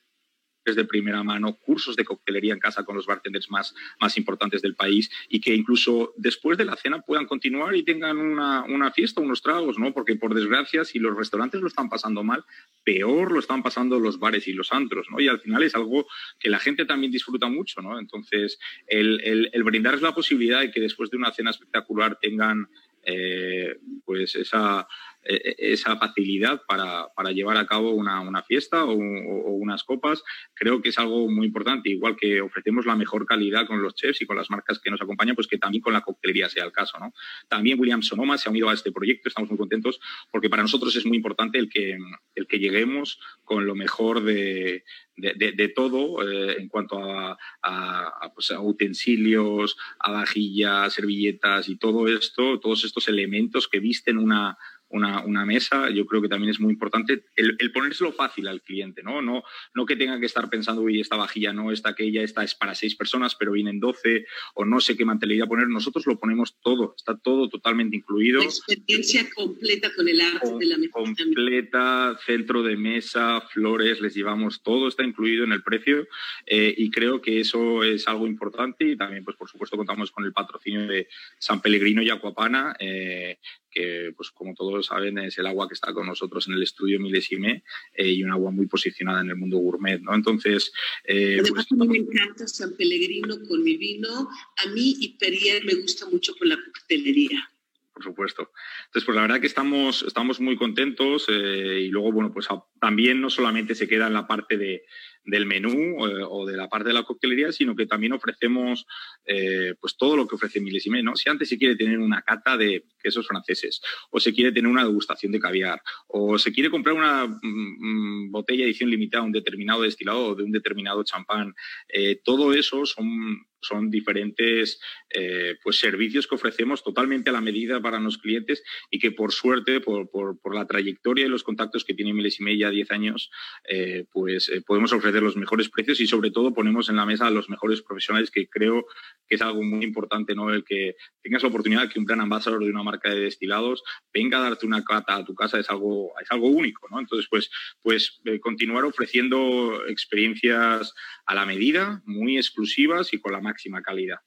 de 0.75 0.85
primera 0.85 1.23
mano, 1.23 1.55
cursos 1.55 1.95
de 1.95 2.05
coctelería 2.05 2.55
en 2.55 2.59
casa 2.59 2.85
con 2.85 2.97
los 2.97 3.07
bartenders 3.07 3.51
más, 3.51 3.75
más 4.01 4.17
importantes 4.17 4.63
del 4.63 4.75
país 4.75 5.11
y 5.29 5.41
que 5.41 5.55
incluso 5.55 6.15
después 6.17 6.59
de 6.59 6.65
la 6.65 6.77
cena 6.77 7.03
puedan 7.03 7.27
continuar 7.27 7.77
y 7.77 7.85
tengan 7.85 8.19
una, 8.19 8.65
una 8.65 8.91
fiesta, 8.91 9.21
unos 9.21 9.43
tragos, 9.43 9.79
¿no? 9.79 9.93
Porque 9.93 10.17
por 10.17 10.35
desgracia, 10.35 10.85
si 10.85 10.99
los 10.99 11.17
restaurantes 11.17 11.61
lo 11.61 11.69
están 11.69 11.89
pasando 11.89 12.25
mal, 12.25 12.45
peor 12.83 13.33
lo 13.33 13.39
están 13.39 13.63
pasando 13.63 14.01
los 14.01 14.19
bares 14.19 14.49
y 14.49 14.53
los 14.53 14.73
antros, 14.73 15.07
¿no? 15.11 15.21
Y 15.21 15.29
al 15.29 15.41
final 15.41 15.63
es 15.63 15.75
algo 15.75 16.07
que 16.39 16.51
la 16.51 16.59
gente 16.59 16.85
también 16.85 17.13
disfruta 17.13 17.49
mucho, 17.49 17.83
¿no? 17.83 17.99
Entonces, 17.99 18.59
el, 18.87 19.21
el, 19.53 19.65
brindarles 19.65 20.03
la 20.03 20.15
posibilidad 20.15 20.61
de 20.61 20.71
que 20.71 20.81
después 20.81 21.11
de 21.11 21.17
una 21.17 21.33
cena 21.33 21.51
espectacular 21.51 22.19
tengan 22.21 22.69
eh, 23.03 23.79
pues 24.05 24.35
esa, 24.35 24.89
esa 25.29 25.97
facilidad 25.97 26.63
para, 26.67 27.09
para, 27.15 27.33
llevar 27.33 27.57
a 27.57 27.67
cabo 27.67 27.91
una, 27.91 28.21
una 28.21 28.43
fiesta 28.43 28.85
o, 28.85 28.93
o, 28.93 29.53
unas 29.53 29.85
copas, 29.85 30.23
creo 30.55 30.81
que 30.81 30.91
es 30.91 30.99
algo 30.99 31.29
muy 31.29 31.47
importante. 31.47 31.91
Igual 31.91 32.17
que 32.17 32.41
ofrecemos 32.41 32.87
la 32.87 32.97
mejor 32.97 33.27
calidad 33.27 33.67
con 33.67 33.83
los 33.83 33.95
chefs 33.95 34.23
y 34.23 34.27
con 34.27 34.37
las 34.37 34.51
marcas 34.51 34.79
que 34.79 34.91
nos 34.91 35.01
acompañan, 35.03 35.35
pues 35.35 35.47
que 35.47 35.59
también 35.59 35.83
con 35.83 35.93
la 35.93 36.03
coctelería 36.03 36.49
sea 36.49 36.65
el 36.65 36.73
caso. 36.73 36.99
¿no? 36.99 37.13
También 37.49 37.79
William 37.81 38.03
Sonoma 38.03 38.39
se 38.39 38.49
ha 38.49 38.53
unido 38.53 38.69
a 38.69 38.75
este 38.75 38.93
proyecto, 38.93 39.29
estamos 39.29 39.51
muy 39.51 39.59
contentos 39.59 40.01
porque 40.31 40.49
para 40.49 40.63
nosotros 40.63 40.95
es 40.97 41.07
muy 41.07 41.17
importante 41.17 41.59
el 41.59 41.69
que, 41.69 41.99
el 42.35 42.47
que 42.47 42.59
lleguemos 42.59 43.19
con 43.45 43.67
lo 43.67 43.75
mejor 43.75 44.23
de, 44.23 44.85
de, 45.17 45.35
de, 45.35 45.53
de 45.53 45.69
todo 45.69 46.23
eh, 46.23 46.57
en 46.59 46.69
cuanto 46.69 46.99
a, 46.99 47.39
a, 47.63 48.13
a, 48.21 48.35
pues 48.35 48.51
a, 48.51 48.61
utensilios, 48.61 49.77
a 49.99 50.13
vajillas, 50.13 50.93
servilletas 50.93 51.69
y 51.69 51.77
todo 51.77 52.09
esto, 52.09 52.61
todos 52.61 52.85
estos 52.85 53.09
elementos 53.09 53.69
que 53.69 53.81
visten 53.81 54.19
una, 54.19 54.59
una, 54.89 55.25
una, 55.25 55.45
mesa, 55.45 55.91
yo 55.91 56.07
creo 56.07 56.23
que 56.23 56.29
también 56.29 56.51
es 56.51 56.61
muy 56.61 56.73
importante 56.73 57.25
el, 57.35 57.57
el, 57.59 57.73
ponérselo 57.73 58.13
fácil 58.13 58.49
al 58.49 58.63
cliente, 58.63 59.03
¿no? 59.03 59.21
¿no? 59.21 59.43
No 59.75 59.87
que 59.87 59.97
tenga 59.97 60.19
que 60.21 60.27
estar 60.27 60.49
pensando, 60.49 60.83
uy, 60.83 61.01
esta 61.01 61.17
vajilla 61.17 61.53
no, 61.53 61.73
esta 61.73 61.91
aquella, 61.91 62.23
esta 62.23 62.45
es 62.45 62.55
para 62.55 62.75
seis 62.75 62.95
personas, 62.95 63.35
pero 63.35 63.53
vienen 63.53 63.81
doce, 63.81 64.27
o 64.55 64.65
no 64.65 64.81
sé 64.81 64.97
qué 64.97 65.05
mantelilla 65.05 65.47
poner. 65.47 65.69
Nosotros 65.69 66.07
lo 66.07 66.19
ponemos 66.19 66.57
todo, 66.61 66.95
está 66.97 67.17
todo 67.17 67.49
totalmente 67.49 67.97
incluido. 67.97 68.41
La 68.41 68.47
experiencia 68.47 69.29
completa 69.35 69.91
con 69.95 70.09
el 70.09 70.21
arte 70.21 70.57
de 70.59 70.67
la 70.67 70.79
mesa. 70.79 70.93
Completa, 70.93 72.19
centro 72.25 72.63
de 72.63 72.77
mesa, 72.77 73.41
flores, 73.41 74.01
les 74.01 74.15
llevamos, 74.15 74.63
todo 74.63 74.89
está 74.89 75.03
incluido 75.03 75.45
en 75.45 75.53
el 75.53 75.63
precio 75.63 76.07
eh, 76.47 76.75
y 76.77 76.91
creo 76.91 77.21
que 77.21 77.41
eso 77.41 77.83
es 77.83 78.07
algo 78.09 78.27
importante 78.27 78.85
y 78.85 78.97
también, 78.97 79.25
pues 79.25 79.37
por 79.37 79.49
supuesto, 79.49 79.77
contamos 79.77 80.11
con 80.11 80.25
el 80.25 80.33
patrocinio 80.33 80.87
de 80.87 81.09
San 81.39 81.61
Pellegrino 81.61 82.03
y 82.03 82.11
Acuapana, 82.11 82.77
eh, 82.79 83.39
que, 83.71 84.13
pues 84.17 84.31
como 84.31 84.55
todos 84.55 84.86
saben, 84.87 85.19
es 85.19 85.39
el 85.39 85.47
agua 85.47 85.69
que 85.69 85.75
está 85.75 85.93
con 85.93 86.07
nosotros 86.07 86.49
en 86.49 86.55
el 86.55 86.63
estudio 86.63 86.99
Milesime 86.99 87.63
eh, 87.95 88.11
y 88.11 88.23
un 88.23 88.33
agua 88.33 88.51
muy 88.51 88.67
posicionada 88.67 89.21
en 89.21 89.31
el 89.31 89.37
mundo 89.37 89.59
gourmet, 89.59 90.01
¿no? 90.01 90.15
Entonces... 90.15 90.73
Eh, 91.05 91.39
Además, 91.41 91.67
pues, 91.69 91.81
a 91.81 91.85
mí 91.85 91.89
me 91.89 91.99
encanta 91.99 92.47
San 92.47 92.77
Pellegrino 92.77 93.37
con 93.49 93.63
mi 93.63 93.77
vino. 93.77 94.29
A 94.65 94.69
mí 94.71 94.97
y 95.01 95.17
Perrier 95.19 95.65
me 95.65 95.75
gusta 95.75 96.07
mucho 96.07 96.35
con 96.37 96.49
la 96.49 96.57
coctelería 96.57 97.51
por 97.97 98.05
supuesto. 98.05 98.51
Entonces, 98.89 99.07
pues 99.07 99.17
la 99.17 99.23
verdad 99.23 99.41
que 99.41 99.47
estamos, 99.47 100.03
estamos 100.03 100.39
muy 100.39 100.55
contentos 100.59 101.25
eh, 101.31 101.81
y 101.81 101.89
luego, 101.89 102.13
bueno, 102.13 102.31
pues 102.31 102.47
también 102.79 103.23
no 103.23 103.31
solamente 103.31 103.75
se 103.75 103.89
queda 103.89 104.07
en 104.07 104.13
la 104.13 104.27
parte 104.27 104.59
de, 104.59 104.83
del 105.25 105.47
menú 105.47 106.07
eh, 106.07 106.23
o 106.29 106.45
de 106.45 106.59
la 106.59 106.69
parte 106.69 106.89
de 106.89 106.93
la 106.93 107.05
coctelería, 107.05 107.53
sino 107.53 107.75
que 107.75 107.87
también 107.87 108.13
ofrecemos 108.13 108.87
eh, 109.25 109.75
pues 109.81 109.97
todo 109.97 110.15
lo 110.15 110.29
que 110.29 110.35
ofrece 110.35 110.61
Milesime, 110.61 111.03
¿no? 111.03 111.17
Si 111.17 111.31
antes 111.31 111.49
se 111.49 111.57
quiere 111.57 111.75
tener 111.75 111.99
una 111.99 112.21
cata 112.21 112.59
de 112.59 112.85
quesos 113.03 113.27
franceses, 113.27 113.81
o 114.11 114.21
se 114.21 114.35
quiere 114.35 114.53
tener 114.53 114.71
una 114.71 114.85
degustación 114.85 115.33
de 115.33 115.41
caviar, 115.41 115.81
o 116.07 116.39
se 116.39 116.53
quiere 116.53 116.69
comprar 116.69 116.95
una 116.95 117.27
mm, 117.27 118.31
botella 118.31 118.67
edición 118.67 118.91
limitada 118.91 119.25
un 119.25 119.33
determinado 119.33 119.81
destilado 119.81 120.27
o 120.27 120.35
de 120.35 120.43
un 120.43 120.53
determinado 120.53 121.03
champán, 121.03 121.55
eh, 121.89 122.21
todo 122.23 122.53
eso 122.53 122.85
son 122.85 123.47
son 123.67 123.91
diferentes 123.91 124.81
eh, 125.11 125.57
pues 125.63 125.79
servicios 125.79 126.27
que 126.27 126.35
ofrecemos 126.35 126.83
totalmente 126.83 127.31
a 127.31 127.33
la 127.33 127.41
medida 127.41 127.81
para 127.81 127.99
los 127.99 128.19
clientes 128.19 128.63
y 128.91 128.99
que 128.99 129.13
por 129.13 129.33
suerte, 129.33 129.81
por, 129.81 130.11
por, 130.11 130.39
por 130.41 130.55
la 130.55 130.67
trayectoria 130.67 131.27
y 131.27 131.29
los 131.29 131.43
contactos 131.43 131.85
que 131.85 131.95
tiene 131.95 132.13
Milesime 132.13 132.57
ya 132.57 132.71
10 132.71 132.91
años, 132.91 133.31
eh, 133.69 134.05
pues 134.13 134.49
eh, 134.49 134.63
podemos 134.63 134.93
ofrecer 134.93 135.23
los 135.23 135.37
mejores 135.37 135.69
precios 135.69 136.01
y 136.01 136.07
sobre 136.07 136.31
todo 136.31 136.55
ponemos 136.55 136.89
en 136.89 136.97
la 136.97 137.07
mesa 137.07 137.27
a 137.27 137.31
los 137.31 137.49
mejores 137.49 137.83
profesionales 137.83 138.31
que 138.31 138.49
creo 138.49 138.87
que 139.29 139.35
es 139.35 139.43
algo 139.43 139.63
muy 139.63 139.85
importante, 139.85 140.35
¿no? 140.35 140.53
El 140.53 140.65
que 140.65 140.97
tengas 141.23 141.43
la 141.43 141.49
oportunidad 141.49 141.91
que 141.91 141.99
un 141.99 142.05
gran 142.05 142.21
ambasador 142.21 142.65
de 142.65 142.71
una 142.71 142.83
marca 142.83 143.11
de 143.11 143.21
destilados 143.21 143.83
venga 144.13 144.39
a 144.39 144.43
darte 144.43 144.67
una 144.67 144.85
cata 144.85 145.17
a 145.17 145.25
tu 145.25 145.35
casa 145.35 145.59
es 145.59 145.69
algo, 145.71 146.13
es 146.21 146.31
algo 146.31 146.49
único, 146.49 146.89
¿no? 146.91 147.01
Entonces, 147.01 147.27
pues, 147.29 147.51
pues 147.83 148.21
eh, 148.25 148.39
continuar 148.41 148.85
ofreciendo 148.85 149.87
experiencias 149.89 150.95
a 151.27 151.35
la 151.35 151.47
medida, 151.47 152.03
muy 152.05 152.37
exclusivas 152.37 153.13
y 153.13 153.21
con 153.21 153.33
la 153.33 153.41
máxima 153.41 153.56
calidad. 153.85 154.19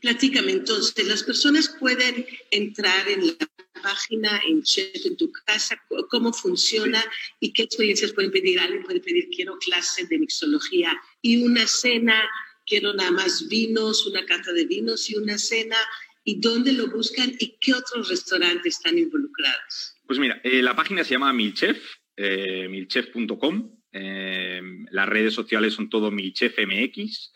Platícame, 0.00 0.52
entonces, 0.52 1.06
las 1.06 1.22
personas 1.22 1.76
pueden 1.78 2.26
entrar 2.50 3.08
en 3.08 3.26
la 3.26 3.48
página, 3.82 4.40
en 4.48 4.62
Chef 4.62 5.04
en 5.04 5.16
tu 5.16 5.30
casa, 5.46 5.80
cómo 6.10 6.32
funciona 6.32 7.04
y 7.40 7.52
qué 7.52 7.62
experiencias 7.62 8.12
pueden 8.12 8.30
pedir. 8.30 8.58
Alguien 8.58 8.82
puede 8.82 9.00
pedir, 9.00 9.28
quiero 9.34 9.58
clases 9.58 10.08
de 10.08 10.18
mixología 10.18 10.92
y 11.22 11.42
una 11.42 11.66
cena, 11.66 12.22
quiero 12.64 12.94
nada 12.94 13.10
más 13.10 13.48
vinos, 13.48 14.06
una 14.06 14.24
cata 14.24 14.52
de 14.52 14.64
vinos 14.64 15.10
y 15.10 15.16
una 15.16 15.38
cena. 15.38 15.76
¿Y 16.24 16.40
dónde 16.40 16.72
lo 16.72 16.88
buscan 16.88 17.32
y 17.38 17.56
qué 17.60 17.72
otros 17.72 18.08
restaurantes 18.08 18.78
están 18.78 18.98
involucrados? 18.98 19.94
Pues 20.06 20.18
mira, 20.18 20.40
eh, 20.42 20.60
la 20.60 20.74
página 20.74 21.04
se 21.04 21.12
llama 21.12 21.32
Milchef, 21.32 21.78
eh, 22.16 22.66
milchef.com. 22.68 23.70
Eh, 23.92 24.60
las 24.90 25.08
redes 25.08 25.34
sociales 25.34 25.74
son 25.74 25.88
todo 25.88 26.10
MilchefMX 26.10 27.32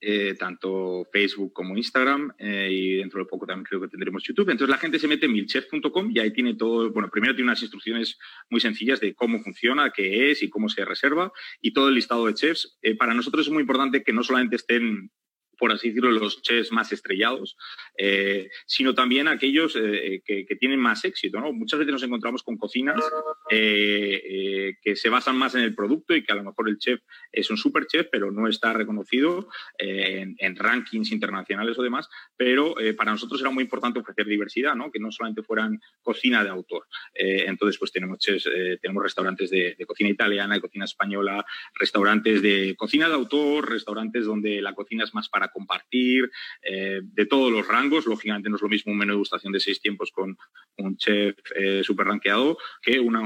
eh, 0.00 0.34
tanto 0.38 1.06
Facebook 1.10 1.52
como 1.52 1.76
Instagram, 1.76 2.32
eh, 2.38 2.68
y 2.70 2.96
dentro 2.96 3.20
de 3.20 3.26
poco 3.26 3.46
también 3.46 3.64
creo 3.64 3.80
que 3.80 3.88
tendremos 3.88 4.22
YouTube. 4.22 4.50
Entonces 4.50 4.68
la 4.68 4.78
gente 4.78 4.98
se 4.98 5.08
mete 5.08 5.26
en 5.26 5.32
milchef.com 5.32 6.10
y 6.12 6.18
ahí 6.18 6.32
tiene 6.32 6.54
todo, 6.54 6.90
bueno, 6.92 7.08
primero 7.10 7.34
tiene 7.34 7.50
unas 7.50 7.62
instrucciones 7.62 8.18
muy 8.50 8.60
sencillas 8.60 9.00
de 9.00 9.14
cómo 9.14 9.40
funciona, 9.42 9.90
qué 9.90 10.30
es 10.30 10.42
y 10.42 10.50
cómo 10.50 10.68
se 10.68 10.84
reserva, 10.84 11.32
y 11.60 11.72
todo 11.72 11.88
el 11.88 11.94
listado 11.94 12.26
de 12.26 12.34
chefs. 12.34 12.78
Eh, 12.82 12.94
para 12.96 13.14
nosotros 13.14 13.46
es 13.46 13.52
muy 13.52 13.62
importante 13.62 14.02
que 14.02 14.12
no 14.12 14.22
solamente 14.22 14.56
estén 14.56 15.10
por 15.58 15.72
así 15.72 15.88
decirlo, 15.88 16.10
los 16.10 16.42
chefs 16.42 16.72
más 16.72 16.92
estrellados, 16.92 17.56
eh, 17.98 18.50
sino 18.66 18.94
también 18.94 19.28
aquellos 19.28 19.76
eh, 19.76 20.22
que, 20.24 20.44
que, 20.46 20.56
tienen 20.56 20.80
más 20.80 21.04
éxito. 21.04 21.40
¿no? 21.40 21.52
Muchas 21.52 21.78
veces 21.78 21.92
nos 21.92 22.02
encontramos 22.02 22.42
con 22.42 22.56
cocinas 22.56 23.02
eh, 23.50 24.22
eh 24.24 24.76
que 24.82 24.96
se 24.96 25.08
basan 25.08 25.36
más 25.36 25.54
en 25.54 25.62
el 25.62 25.74
producto 25.74 26.14
y 26.14 26.24
que 26.24 26.32
a 26.32 26.36
lo 26.36 26.44
mejor 26.44 26.68
el 26.68 26.78
chef 26.78 27.00
es 27.32 27.50
un 27.50 27.56
super 27.56 27.86
chef, 27.86 28.08
pero 28.10 28.30
no 28.30 28.48
está 28.48 28.72
reconocido 28.72 29.48
eh, 29.78 30.20
en, 30.20 30.36
en, 30.38 30.56
rankings 30.56 31.12
internacionales 31.12 31.78
o 31.78 31.82
demás. 31.82 32.08
Pero 32.36 32.78
eh, 32.80 32.94
para 32.94 33.12
nosotros 33.12 33.40
era 33.40 33.50
muy 33.50 33.64
importante 33.64 34.00
ofrecer 34.00 34.26
diversidad, 34.26 34.74
¿no? 34.74 34.90
que 34.90 34.98
no 34.98 35.10
solamente 35.10 35.42
fueran 35.42 35.80
cocina 36.02 36.42
de 36.42 36.50
autor. 36.50 36.86
entonces, 37.14 37.78
pues 37.78 37.92
tenemos 37.92 38.18
chefs, 38.18 38.48
tenemos 38.80 39.02
restaurantes 39.02 39.50
de, 39.50 39.74
de 39.78 39.86
cocina 39.86 40.10
italiana, 40.10 40.54
de 40.54 40.60
cocina 40.60 40.84
española, 40.84 41.44
restaurantes 41.74 42.42
de 42.42 42.74
cocina 42.76 43.08
de 43.08 43.14
autor, 43.14 43.70
restaurantes 43.70 44.24
donde 44.24 44.60
la 44.60 44.74
cocina 44.74 45.04
es 45.04 45.14
más 45.14 45.28
para 45.28 45.45
compartir, 45.48 46.30
eh, 46.62 47.00
de 47.02 47.26
todos 47.26 47.52
los 47.52 47.66
rangos. 47.66 48.06
Lógicamente 48.06 48.48
no 48.48 48.56
es 48.56 48.62
lo 48.62 48.68
mismo 48.68 48.92
un 48.92 48.98
menú 48.98 49.12
de 49.12 49.18
gustación 49.18 49.52
de 49.52 49.60
seis 49.60 49.80
tiempos 49.80 50.10
con 50.10 50.36
un 50.78 50.96
chef 50.96 51.36
eh, 51.54 51.82
super 51.82 52.06
rankeado 52.06 52.58
que 52.82 53.00
un, 53.00 53.16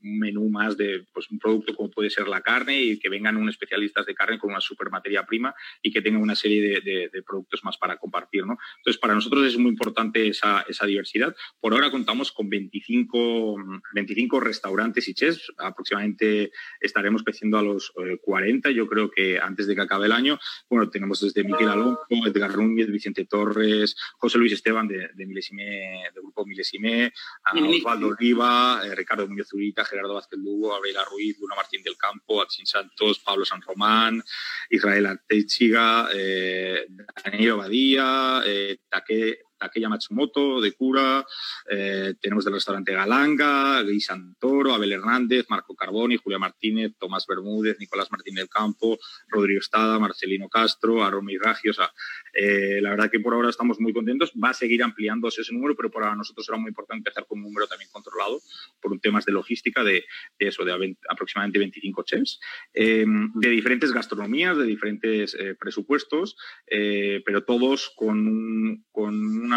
menú 0.00 0.48
más 0.50 0.76
de 0.76 1.06
pues, 1.12 1.30
un 1.30 1.38
producto 1.38 1.74
como 1.74 1.90
puede 1.90 2.10
ser 2.10 2.28
la 2.28 2.40
carne 2.40 2.80
y 2.80 2.98
que 2.98 3.08
vengan 3.08 3.36
un 3.36 3.48
especialistas 3.48 4.06
de 4.06 4.14
carne 4.14 4.38
con 4.38 4.50
una 4.50 4.60
super 4.60 4.90
materia 4.90 5.24
prima 5.24 5.54
y 5.82 5.92
que 5.92 6.02
tengan 6.02 6.22
una 6.22 6.34
serie 6.34 6.80
de, 6.80 7.22
productos 7.26 7.64
más 7.64 7.78
para 7.78 7.96
compartir. 7.96 8.44
¿no? 8.44 8.58
Entonces, 8.78 9.00
para 9.00 9.14
nosotros 9.14 9.46
es 9.46 9.56
muy 9.56 9.70
importante 9.70 10.28
esa, 10.28 10.64
diversidad. 10.86 11.34
Por 11.60 11.72
ahora 11.72 11.90
contamos 11.90 12.32
con 12.32 12.48
25, 12.48 13.56
25 13.94 14.40
restaurantes 14.40 15.08
y 15.08 15.14
chefs. 15.14 15.52
Aproximadamente 15.58 16.50
estaremos 16.80 17.22
creciendo 17.22 17.58
a 17.58 17.62
los 17.62 17.92
40, 18.22 18.68
eh, 18.68 18.74
yo 18.74 18.88
creo 18.88 19.10
que 19.10 19.38
antes 19.38 19.66
de 19.66 19.74
que 19.74 19.80
acabe 19.80 20.06
el 20.06 20.12
año. 20.12 20.38
Bueno, 20.68 20.90
tenemos 20.90 21.11
desde 21.20 21.44
Miquel 21.44 21.68
Alonso, 21.68 22.06
Edgar 22.08 22.56
Núñez, 22.56 22.90
Vicente 22.90 23.24
Torres, 23.24 23.96
José 24.18 24.38
Luis 24.38 24.52
Esteban 24.52 24.88
de, 24.88 25.08
de 25.14 25.26
Milesime, 25.26 26.10
del 26.14 26.22
grupo 26.22 26.44
Milesime, 26.46 27.12
Osvaldo 27.52 28.08
Oliva, 28.08 28.80
eh, 28.84 28.94
Ricardo 28.94 29.28
Muñoz 29.28 29.48
Zurita, 29.48 29.84
Gerardo 29.84 30.14
Vázquez 30.14 30.38
Lugo, 30.38 30.74
Abel 30.74 30.96
Ruiz, 31.10 31.38
Luna 31.40 31.56
Martín 31.56 31.82
del 31.82 31.96
Campo, 31.96 32.42
Atsin 32.42 32.66
Santos, 32.66 33.18
Pablo 33.20 33.44
San 33.44 33.60
Román, 33.62 34.22
Israel 34.70 35.06
Artechiga, 35.06 36.08
eh, 36.14 36.86
Daniel 37.24 37.56
Badía, 37.56 38.42
eh, 38.46 38.78
Take 38.88 39.40
Takeya 39.62 39.88
Matsumoto, 39.88 40.60
de 40.60 40.72
Cura, 40.72 41.24
eh, 41.70 42.14
tenemos 42.20 42.44
del 42.44 42.54
restaurante 42.54 42.92
Galanga, 42.92 43.82
Guy 43.82 44.00
Santoro, 44.00 44.74
Abel 44.74 44.92
Hernández, 44.92 45.46
Marco 45.48 45.76
Carboni, 45.76 46.16
Julia 46.16 46.38
Martínez, 46.38 46.94
Tomás 46.98 47.26
Bermúdez, 47.28 47.78
Nicolás 47.78 48.10
Martín 48.10 48.34
del 48.34 48.48
Campo, 48.48 48.98
Rodrigo 49.28 49.60
Estada, 49.60 50.00
Marcelino 50.00 50.48
Castro, 50.48 51.04
Aromi 51.04 51.38
Raggi. 51.38 51.68
O 51.68 51.72
sea, 51.72 51.92
eh, 52.34 52.80
la 52.82 52.90
verdad 52.90 53.10
que 53.10 53.20
por 53.20 53.34
ahora 53.34 53.50
estamos 53.50 53.78
muy 53.78 53.92
contentos. 53.92 54.32
Va 54.32 54.50
a 54.50 54.54
seguir 54.54 54.82
ampliándose 54.82 55.42
ese 55.42 55.54
número, 55.54 55.76
pero 55.76 55.90
para 55.90 56.14
nosotros 56.16 56.48
era 56.48 56.58
muy 56.58 56.70
importante 56.70 57.08
empezar 57.08 57.26
con 57.26 57.38
un 57.38 57.44
número 57.44 57.68
también 57.68 57.90
controlado 57.92 58.40
por 58.80 58.90
un 58.90 58.98
temas 58.98 59.24
de 59.24 59.32
logística 59.32 59.84
de, 59.84 60.04
eso, 60.38 60.64
de 60.64 60.96
aproximadamente 61.08 61.60
25 61.60 62.02
chefs, 62.02 62.40
eh, 62.74 63.04
de 63.06 63.48
diferentes 63.48 63.92
gastronomías, 63.92 64.56
de 64.56 64.64
diferentes 64.64 65.36
presupuestos, 65.58 66.36
pero 66.66 67.44
todos 67.44 67.92
con, 67.94 68.84
con 68.90 69.14
una 69.14 69.51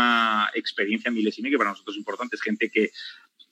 experiencia 0.54 1.12
milésima 1.12 1.50
que 1.50 1.58
para 1.58 1.72
nosotros 1.72 1.96
es 1.96 2.00
importante. 2.00 2.36
Es 2.36 2.42
gente 2.42 2.70
que 2.70 2.92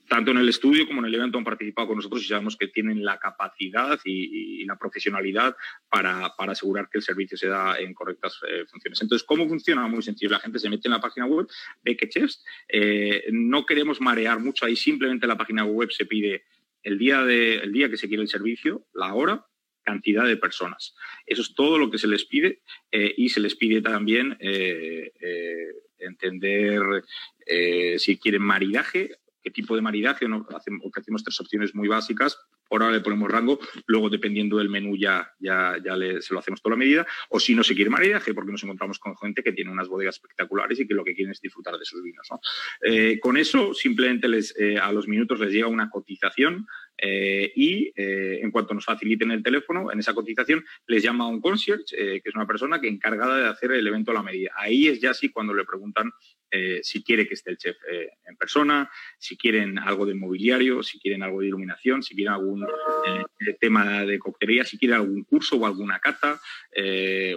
tanto 0.08 0.32
en 0.32 0.38
el 0.38 0.50
estudio 0.50 0.86
como 0.86 1.00
en 1.00 1.08
el 1.08 1.16
evento 1.16 1.38
han 1.38 1.44
participado 1.44 1.88
con 1.88 1.98
nosotros 1.98 2.24
y 2.24 2.28
sabemos 2.28 2.58
que 2.58 2.68
tienen 2.68 3.04
la 3.04 3.18
capacidad 3.18 4.00
y, 4.04 4.64
la 4.66 4.78
profesionalidad 4.78 5.56
para, 5.90 6.34
asegurar 6.38 6.88
que 6.90 7.00
el 7.00 7.04
servicio 7.04 7.38
se 7.38 7.48
da 7.48 7.78
en 7.80 7.94
correctas 7.94 8.40
eh, 8.48 8.64
funciones. 8.66 9.02
Entonces, 9.02 9.26
¿cómo 9.26 9.48
funciona? 9.48 9.88
Muy 9.88 10.02
sencillo. 10.02 10.32
La 10.32 10.40
gente 10.40 10.58
se 10.60 10.70
mete 10.70 10.88
en 10.88 10.94
la 10.94 11.02
página 11.02 11.26
web, 11.26 11.48
ve 11.84 11.98
que 11.98 12.08
chefs. 12.08 12.44
Eh, 12.70 13.26
no 13.32 13.66
queremos 13.66 14.00
marear 14.00 14.40
mucho 14.40 14.66
ahí, 14.66 14.76
simplemente 14.76 15.26
en 15.26 15.30
la 15.30 15.38
página 15.38 15.66
web 15.66 15.92
se 15.92 16.06
pide 16.06 16.44
el 16.82 16.98
día, 16.98 17.24
de, 17.24 17.56
el 17.56 17.74
día 17.74 17.90
que 17.90 17.98
se 17.98 18.08
quiere 18.08 18.24
el 18.24 18.30
servicio, 18.30 18.88
la 18.94 19.14
hora, 19.14 19.46
cantidad 19.84 20.26
de 20.26 20.38
personas. 20.38 20.96
Eso 21.26 21.42
es 21.42 21.54
todo 21.56 21.78
lo 21.78 21.92
que 21.92 21.98
se 21.98 22.08
les 22.08 22.24
pide 22.24 22.62
eh, 22.92 23.14
y 23.18 23.30
se 23.30 23.42
les 23.42 23.56
pide 23.56 23.82
también 23.82 24.38
entender 26.06 26.82
eh, 27.46 27.98
si 28.00 28.18
quieren 28.18 28.42
maridaje, 28.42 29.18
qué 29.42 29.52
tipo 29.52 29.76
de 29.76 29.82
maridaje. 29.82 30.28
¿no? 30.28 30.48
ofrecemos 30.84 31.24
tres 31.24 31.40
opciones 31.40 31.76
muy 31.76 31.88
básicas. 31.88 32.38
Ahora 32.70 32.92
le 32.92 33.02
ponemos 33.02 33.30
rango, 33.30 33.60
luego 33.86 34.10
dependiendo 34.10 34.58
del 34.58 34.70
menú 34.70 34.96
ya, 34.98 35.32
ya, 35.40 35.78
ya 35.84 35.96
se 36.22 36.34
lo 36.34 36.40
hacemos 36.40 36.62
toda 36.62 36.76
la 36.76 36.80
medida. 36.80 37.06
O 37.30 37.40
si 37.40 37.56
no 37.56 37.64
se 37.64 37.76
quiere 37.76 37.90
maridaje, 37.90 38.34
porque 38.34 38.52
nos 38.52 38.64
encontramos 38.64 39.00
con 39.00 39.16
gente 39.18 39.44
que 39.44 39.52
tiene 39.52 39.72
unas 39.72 39.88
bodegas 39.88 40.16
espectaculares 40.16 40.80
y 40.80 40.88
que 40.88 40.94
lo 40.94 41.04
que 41.04 41.14
quieren 41.14 41.32
es 41.32 41.42
disfrutar 41.42 41.78
de 41.78 41.86
sus 41.86 42.02
vinos. 42.02 42.28
Eh, 42.82 43.20
con 43.20 43.38
eso, 43.38 43.74
simplemente 43.74 44.28
les, 44.28 44.58
eh, 44.58 44.78
a 44.78 44.92
los 44.92 45.08
minutos 45.08 45.40
les 45.40 45.52
llega 45.52 45.68
una 45.68 45.90
cotización 45.90 46.66
eh, 46.98 47.52
y 47.56 47.92
en 47.96 48.52
cuanto 48.52 48.74
nos 48.74 48.86
faciliten 48.86 49.32
el 49.32 49.44
teléfono, 49.44 49.92
en 49.92 50.00
esa 50.00 50.14
cotización 50.14 50.64
les 50.88 51.04
llama 51.04 51.26
a 51.26 51.28
un 51.28 51.42
concierge, 51.42 51.84
que 51.88 52.22
es 52.24 52.36
una 52.36 52.48
persona 52.48 52.80
que 52.80 52.88
encargada 52.88 53.38
de 53.38 53.48
hacer 53.48 53.72
el 53.72 53.88
evento 53.88 54.12
a 54.12 54.14
la 54.14 54.24
medida. 54.24 54.52
Ahí 54.56 54.88
es 54.88 55.00
ya 55.00 55.12
así 55.12 55.30
cuando 55.30 55.54
le 55.54 55.66
preguntan 55.66 56.12
si 56.82 57.04
quiere 57.04 57.28
que 57.28 57.34
esté 57.34 57.52
el 57.52 57.58
chef 57.58 57.78
en 58.26 58.36
persona, 58.38 58.90
si 59.18 59.38
quieren 59.38 59.80
algo 59.80 60.06
de 60.06 60.14
mobiliario, 60.14 60.84
si 60.84 61.00
quieren 61.00 61.24
algo 61.24 61.42
de 61.42 61.48
iluminación, 61.48 62.04
si 62.04 62.16
quieren 62.16 62.34
algún 62.34 62.66
tema 63.60 64.06
de 64.06 64.20
coctelería, 64.20 64.64
si 64.64 64.78
quieren 64.78 64.98
algún 64.98 65.24
curso 65.24 65.58
o 65.58 65.66
alguna 65.66 66.00
cata, 66.00 66.40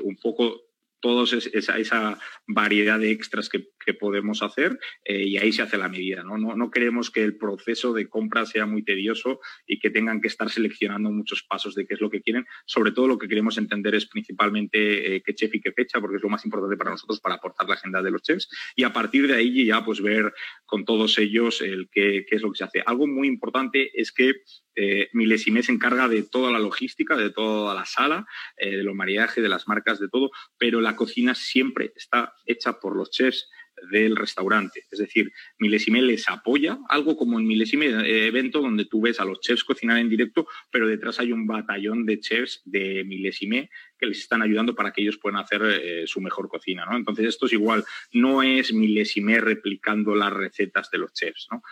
un 0.03 0.17
poco 0.17 0.67
todos 1.01 1.33
esa, 1.33 1.79
esa, 1.79 2.19
variedad 2.47 2.99
de 2.99 3.11
extras 3.11 3.49
que, 3.49 3.69
podemos 3.95 4.43
hacer 4.43 4.79
eh, 5.05 5.23
y 5.23 5.37
ahí 5.37 5.53
se 5.53 5.63
hace 5.63 5.77
la 5.77 5.89
medida. 5.89 6.23
¿no? 6.23 6.37
¿no? 6.39 6.71
queremos 6.71 7.11
que 7.11 7.23
el 7.23 7.37
proceso 7.37 7.93
de 7.93 8.09
compra 8.09 8.47
sea 8.47 8.67
muy 8.67 8.83
tedioso 8.83 9.41
y 9.67 9.79
que 9.79 9.91
tengan 9.91 10.21
que 10.21 10.29
estar 10.29 10.51
seleccionando 10.51 11.11
muchos 11.11 11.43
pasos 11.43 11.75
de 11.75 11.87
qué 11.87 11.95
es 11.95 12.01
lo 12.01 12.11
que 12.11 12.21
quieren. 12.21 12.47
Sobre 12.65 12.93
todo 12.93 13.09
lo 13.09 13.19
que 13.19 13.29
queremos 13.29 13.59
entender 13.59 13.95
es 13.95 14.07
principalmente 14.07 15.17
eh, 15.17 15.23
qué 15.23 15.35
chef 15.35 15.55
y 15.55 15.61
qué 15.61 15.73
fecha, 15.73 16.01
porque 16.01 16.17
es 16.17 16.23
lo 16.23 16.29
más 16.29 16.45
importante 16.45 16.77
para 16.77 16.91
nosotros 16.91 17.21
para 17.21 17.37
aportar 17.37 17.69
la 17.69 17.75
agenda 17.75 18.03
de 18.03 18.11
los 18.11 18.23
chefs 18.23 18.49
y 18.75 18.85
a 18.85 18.93
partir 18.93 19.27
de 19.27 19.35
ahí 19.35 19.67
ya 19.67 19.85
pues 19.85 20.01
ver 20.01 20.33
con 20.65 20.85
todos 20.85 21.19
ellos 21.19 21.61
el 21.63 21.89
qué, 21.91 22.25
qué 22.29 22.37
es 22.37 22.43
lo 22.43 22.53
que 22.53 22.59
se 22.59 22.65
hace. 22.65 22.83
Algo 22.85 23.07
muy 23.07 23.29
importante 23.29 23.91
es 24.01 24.13
que 24.13 24.43
eh, 24.77 25.09
Milesime 25.13 25.63
se 25.63 25.73
encarga 25.73 26.07
de 26.09 26.23
toda 26.23 26.53
la 26.53 26.59
logística, 26.59 27.17
de 27.17 27.31
toda 27.31 27.75
la 27.75 27.87
sala, 27.87 28.27
eh, 28.59 28.77
de 28.77 28.83
los 28.83 28.95
mariajes, 28.95 29.43
de 29.43 29.49
las 29.49 29.67
marcas, 29.67 29.99
de 29.99 30.09
todo, 30.09 30.31
pero 30.59 30.81
la 30.81 30.97
cocina 30.97 31.35
siempre 31.35 31.93
está 31.97 32.35
hecha 32.45 32.79
por 32.79 32.95
los 32.95 33.11
chefs 33.11 33.49
del 33.91 34.17
restaurante. 34.17 34.85
Es 34.91 34.99
decir, 34.99 35.33
Milesime 35.59 36.03
les 36.03 36.29
apoya, 36.29 36.79
algo 36.89 37.17
como 37.17 37.39
en 37.39 37.47
Milesime 37.47 37.87
eh, 37.87 38.27
evento 38.27 38.61
donde 38.61 38.87
tú 38.87 39.01
ves 39.01 39.21
a 39.21 39.25
los 39.25 39.41
chefs 39.41 39.65
cocinar 39.65 39.99
en 39.99 40.09
directo, 40.09 40.47
pero 40.71 40.89
detrás 40.89 41.21
hay 41.21 41.33
un 41.33 41.47
batallón 41.47 42.07
de 42.07 42.21
chefs 42.21 42.63
de 42.65 43.05
Milesime 43.05 43.71
que 43.99 44.07
les 44.07 44.19
están 44.19 44.43
ayudando 44.43 44.75
para 44.75 44.93
que 44.93 45.03
ellos 45.03 45.19
puedan 45.19 45.41
hacer 45.41 45.63
eh, 45.65 46.05
su 46.07 46.21
mejor 46.21 46.49
cocina. 46.49 46.85
¿no? 46.85 46.97
Entonces, 46.97 47.27
esto 47.27 47.47
es 47.47 47.53
igual, 47.53 47.85
no 48.13 48.43
es 48.43 48.73
Milesime 48.73 49.41
replicando 49.41 50.15
las 50.15 50.33
recetas 50.33 50.91
de 50.91 50.99
los 50.99 51.13
chefs. 51.13 51.49
¿no? 51.51 51.63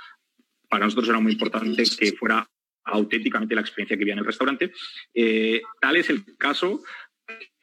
Para 0.69 0.85
nosotros 0.85 1.09
era 1.09 1.21
muy 1.21 1.33
importante 1.33 1.85
que 1.99 2.12
fuera 2.12 2.49
auténticamente 2.85 3.55
la 3.55 3.62
experiencia 3.62 3.97
que 3.97 4.05
había 4.05 4.12
en 4.14 4.21
el 4.21 4.27
restaurante. 4.27 4.73
Eh, 5.14 5.62
tal 5.81 5.97
es 5.97 6.11
el 6.11 6.37
caso 6.37 6.83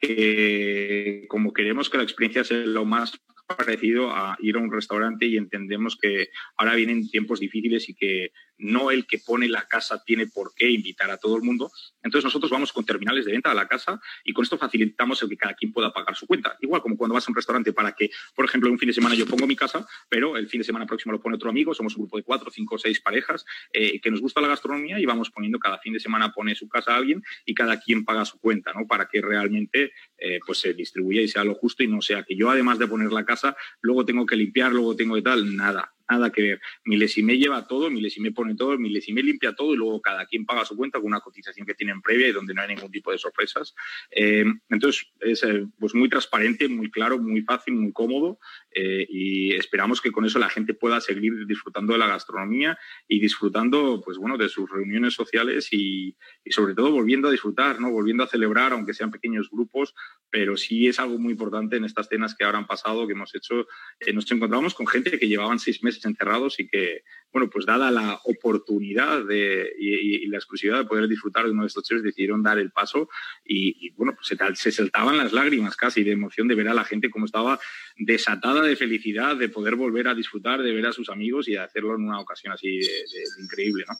que, 0.00 1.26
como 1.28 1.52
queremos 1.52 1.88
que 1.88 1.98
la 1.98 2.02
experiencia 2.02 2.42
sea 2.42 2.58
lo 2.58 2.84
más 2.84 3.20
parecido 3.46 4.10
a 4.10 4.36
ir 4.40 4.56
a 4.56 4.60
un 4.60 4.72
restaurante 4.72 5.26
y 5.26 5.36
entendemos 5.36 5.96
que 6.00 6.28
ahora 6.56 6.74
vienen 6.74 7.08
tiempos 7.08 7.40
difíciles 7.40 7.88
y 7.88 7.94
que 7.94 8.32
no 8.62 8.90
el 8.90 9.06
que 9.06 9.18
pone 9.18 9.48
la 9.48 9.66
casa 9.66 10.02
tiene 10.04 10.26
por 10.26 10.54
qué 10.54 10.70
invitar 10.70 11.10
a 11.10 11.16
todo 11.16 11.36
el 11.36 11.42
mundo. 11.42 11.70
Entonces 12.02 12.24
nosotros 12.24 12.50
vamos 12.50 12.72
con 12.72 12.84
terminales 12.84 13.24
de 13.24 13.32
venta 13.32 13.50
a 13.50 13.54
la 13.54 13.66
casa 13.66 14.00
y 14.24 14.32
con 14.32 14.44
esto 14.44 14.56
facilitamos 14.56 15.22
el 15.22 15.28
que 15.28 15.36
cada 15.36 15.54
quien 15.54 15.72
pueda 15.72 15.92
pagar 15.92 16.16
su 16.16 16.26
cuenta. 16.26 16.56
Igual 16.60 16.80
como 16.80 16.96
cuando 16.96 17.14
vas 17.14 17.26
a 17.28 17.30
un 17.30 17.36
restaurante 17.36 17.72
para 17.72 17.92
que, 17.92 18.10
por 18.34 18.44
ejemplo, 18.44 18.70
un 18.70 18.78
fin 18.78 18.86
de 18.86 18.92
semana 18.92 19.14
yo 19.14 19.26
pongo 19.26 19.46
mi 19.46 19.56
casa, 19.56 19.86
pero 20.08 20.36
el 20.36 20.48
fin 20.48 20.60
de 20.60 20.64
semana 20.64 20.86
próximo 20.86 21.12
lo 21.12 21.20
pone 21.20 21.36
otro 21.36 21.50
amigo, 21.50 21.74
somos 21.74 21.96
un 21.96 22.02
grupo 22.02 22.16
de 22.16 22.22
cuatro, 22.22 22.50
cinco, 22.50 22.78
seis 22.78 23.00
parejas 23.00 23.44
eh, 23.72 24.00
que 24.00 24.10
nos 24.10 24.20
gusta 24.20 24.40
la 24.40 24.48
gastronomía 24.48 24.98
y 24.98 25.06
vamos 25.06 25.30
poniendo 25.30 25.58
cada 25.58 25.78
fin 25.78 25.92
de 25.92 26.00
semana 26.00 26.32
pone 26.32 26.54
su 26.54 26.68
casa 26.68 26.94
a 26.94 26.96
alguien 26.96 27.22
y 27.44 27.54
cada 27.54 27.80
quien 27.80 28.04
paga 28.04 28.24
su 28.24 28.38
cuenta, 28.38 28.72
¿no? 28.72 28.86
Para 28.86 29.08
que 29.08 29.20
realmente 29.20 29.92
eh, 30.18 30.38
pues 30.46 30.58
se 30.58 30.72
distribuya 30.72 31.20
y 31.20 31.28
sea 31.28 31.44
lo 31.44 31.54
justo 31.54 31.82
y 31.82 31.88
no 31.88 32.00
sea 32.00 32.22
que 32.22 32.36
yo 32.36 32.50
además 32.50 32.78
de 32.78 32.86
poner 32.86 33.12
la 33.12 33.24
casa, 33.24 33.56
luego 33.80 34.04
tengo 34.04 34.24
que 34.24 34.36
limpiar, 34.36 34.72
luego 34.72 34.94
tengo 34.94 35.16
de 35.16 35.22
tal, 35.22 35.56
nada 35.56 35.92
nada 36.12 36.30
que 36.30 36.42
ver. 36.42 36.60
Milesime 36.84 37.38
lleva 37.38 37.66
todo, 37.66 37.90
Milesime 37.90 38.32
pone 38.32 38.54
todo, 38.54 38.78
Milesime 38.78 39.22
limpia 39.22 39.54
todo 39.54 39.74
y 39.74 39.76
luego 39.76 40.00
cada 40.00 40.26
quien 40.26 40.44
paga 40.44 40.64
su 40.64 40.76
cuenta 40.76 40.98
con 40.98 41.06
una 41.06 41.20
cotización 41.20 41.66
que 41.66 41.74
tienen 41.74 42.02
previa 42.02 42.28
y 42.28 42.32
donde 42.32 42.54
no 42.54 42.62
hay 42.62 42.74
ningún 42.74 42.90
tipo 42.90 43.10
de 43.12 43.18
sorpresas. 43.18 43.74
Eh, 44.10 44.44
entonces, 44.68 45.06
es 45.20 45.42
eh, 45.42 45.66
pues 45.78 45.94
muy 45.94 46.08
transparente, 46.08 46.68
muy 46.68 46.90
claro, 46.90 47.18
muy 47.18 47.42
fácil, 47.42 47.74
muy 47.74 47.92
cómodo 47.92 48.38
eh, 48.70 49.06
y 49.08 49.52
esperamos 49.54 50.00
que 50.00 50.12
con 50.12 50.24
eso 50.24 50.38
la 50.38 50.50
gente 50.50 50.74
pueda 50.74 51.00
seguir 51.00 51.46
disfrutando 51.46 51.92
de 51.92 51.98
la 51.98 52.06
gastronomía 52.06 52.78
y 53.08 53.20
disfrutando, 53.20 54.02
pues 54.04 54.18
bueno, 54.18 54.36
de 54.36 54.48
sus 54.48 54.70
reuniones 54.70 55.14
sociales 55.14 55.68
y, 55.72 56.16
y 56.44 56.50
sobre 56.52 56.74
todo 56.74 56.90
volviendo 56.90 57.28
a 57.28 57.30
disfrutar, 57.30 57.80
¿no? 57.80 57.90
Volviendo 57.90 58.24
a 58.24 58.28
celebrar, 58.28 58.72
aunque 58.72 58.94
sean 58.94 59.10
pequeños 59.10 59.48
grupos, 59.50 59.94
pero 60.30 60.56
sí 60.56 60.88
es 60.88 60.98
algo 60.98 61.18
muy 61.18 61.32
importante 61.32 61.76
en 61.76 61.84
estas 61.84 62.08
cenas 62.08 62.34
que 62.34 62.44
ahora 62.44 62.58
han 62.58 62.66
pasado, 62.66 63.06
que 63.06 63.12
hemos 63.12 63.34
hecho. 63.34 63.66
nos 64.12 64.30
encontramos 64.30 64.74
con 64.74 64.86
gente 64.86 65.18
que 65.18 65.28
llevaban 65.28 65.58
seis 65.58 65.82
meses 65.82 66.01
encerrados 66.04 66.58
y 66.60 66.66
que, 66.66 67.02
bueno, 67.32 67.48
pues 67.50 67.66
dada 67.66 67.90
la 67.90 68.20
oportunidad 68.24 69.24
de, 69.24 69.72
y, 69.78 70.26
la 70.28 70.38
exclusividad 70.38 70.78
de 70.78 70.84
poder 70.84 71.08
disfrutar 71.08 71.44
de 71.44 71.50
uno 71.50 71.62
de 71.62 71.68
estos 71.68 71.84
chefs, 71.84 72.02
decidieron 72.02 72.42
dar 72.42 72.58
el 72.58 72.70
paso 72.70 73.08
y, 73.44 73.90
bueno, 73.92 74.14
pues 74.14 74.26
se, 74.26 74.36
se, 74.56 74.72
saltaban 74.72 75.16
las 75.16 75.32
lágrimas 75.32 75.76
casi 75.76 76.02
de 76.04 76.12
emoción 76.12 76.48
de 76.48 76.54
ver 76.54 76.68
a 76.68 76.74
la 76.74 76.84
gente 76.84 77.10
como 77.10 77.26
estaba 77.26 77.58
desatada 77.96 78.62
de 78.62 78.76
felicidad 78.76 79.36
de 79.36 79.48
poder 79.48 79.76
volver 79.76 80.08
a 80.08 80.14
disfrutar, 80.14 80.62
de 80.62 80.72
ver 80.72 80.86
a 80.86 80.92
sus 80.92 81.08
amigos 81.08 81.48
y 81.48 81.52
de 81.52 81.60
hacerlo 81.60 81.94
en 81.94 82.04
una 82.04 82.20
ocasión 82.20 82.52
así 82.52 82.78
de, 82.78 83.04
increíble, 83.42 83.84
¿no? 83.88 83.94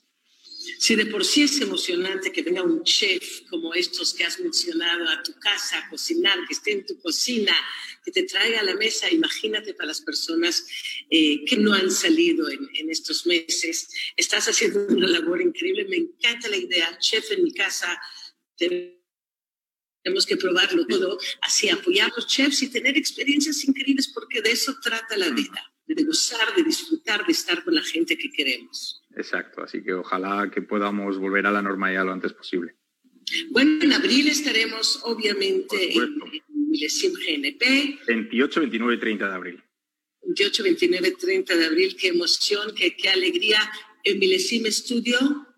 Si 0.79 0.95
de 0.95 1.07
por 1.07 1.25
sí 1.25 1.43
es 1.43 1.61
emocionante 1.61 2.31
que 2.33 2.43
venga 2.43 2.63
un 2.63 2.85
chef 2.85 3.43
como 3.49 3.75
estos 3.75 4.15
que 4.15 4.25
has 4.25 4.39
mencionado 4.39 5.09
a 5.09 5.23
tu 5.23 5.33
casa 5.39 5.79
a 5.79 5.89
cocinar, 5.89 6.39
que 6.47 6.55
esté 6.55 6.73
en 6.73 6.87
tu 6.87 7.01
cocina, 7.01 7.55
que 8.05 8.13
te 8.13 8.23
traiga 8.25 8.61
a 8.61 8.65
la 8.65 8.75
mesa, 8.75 9.11
imagínate 9.11 9.75
para 9.75 9.89
las 9.89 10.01
personas 10.01 10.67
eh, 11.11 11.45
que 11.45 11.57
no 11.57 11.73
han 11.73 11.91
salido 11.91 12.49
en, 12.51 12.69
en, 12.75 12.91
estos 12.91 13.27
meses. 13.27 13.89
Estás 14.17 14.49
haciendo 14.49 14.87
una 14.89 15.09
labor 15.09 15.41
increíble, 15.41 15.87
me 15.89 15.97
encanta 15.97 16.49
la 16.49 16.57
idea, 16.57 16.99
chef 16.99 17.31
en 17.33 17.45
mi 17.45 17.53
casa. 17.53 18.01
Tenemos 18.57 20.27
que 20.27 20.37
probarlo 20.37 20.87
todo, 20.87 21.19
así 21.43 21.69
apoyar 21.69 22.11
a 22.11 22.15
los 22.17 22.27
chefs 22.27 22.63
y 22.63 22.71
tener 22.71 22.97
experiencias 22.97 23.65
increíbles 23.65 24.09
porque 24.09 24.43
de 24.43 24.53
eso 24.53 24.77
trata 24.83 25.17
la 25.17 25.31
vida 25.31 25.73
de 25.95 26.05
gozar, 26.05 26.55
de 26.55 26.63
disfrutar, 26.63 27.25
de 27.27 27.33
estar 27.33 27.63
con 27.65 27.75
la 27.75 27.83
gente 27.83 28.17
que 28.17 28.31
queremos. 28.31 29.02
Exacto, 29.17 29.63
así 29.63 29.83
que 29.83 29.93
ojalá 29.93 30.51
que 30.51 30.63
podamos 30.63 31.19
volver 31.19 31.47
a 31.47 31.53
la 31.53 31.63
normalidad 31.63 32.05
lo 32.05 32.13
antes 32.13 32.33
posible. 32.33 32.77
Bueno, 33.51 33.83
en 33.83 33.93
abril 33.93 34.29
estaremos 34.29 35.01
obviamente 35.05 35.95
en, 35.95 36.19
Milesim 36.49 37.13
GNP. 37.13 38.01
28, 38.07 38.61
29 38.61 38.95
y 38.95 38.99
30 38.99 39.29
de 39.29 39.35
abril. 39.35 39.63
28, 40.23 40.63
29 40.63 41.17
30 41.21 41.57
de 41.57 41.67
abril, 41.67 41.97
qué 41.97 42.09
emoción, 42.09 42.75
qué, 42.75 42.97
qué 42.97 43.09
alegría. 43.11 43.59
En 44.05 44.19
Milesim 44.19 44.65
Studio 44.67 45.52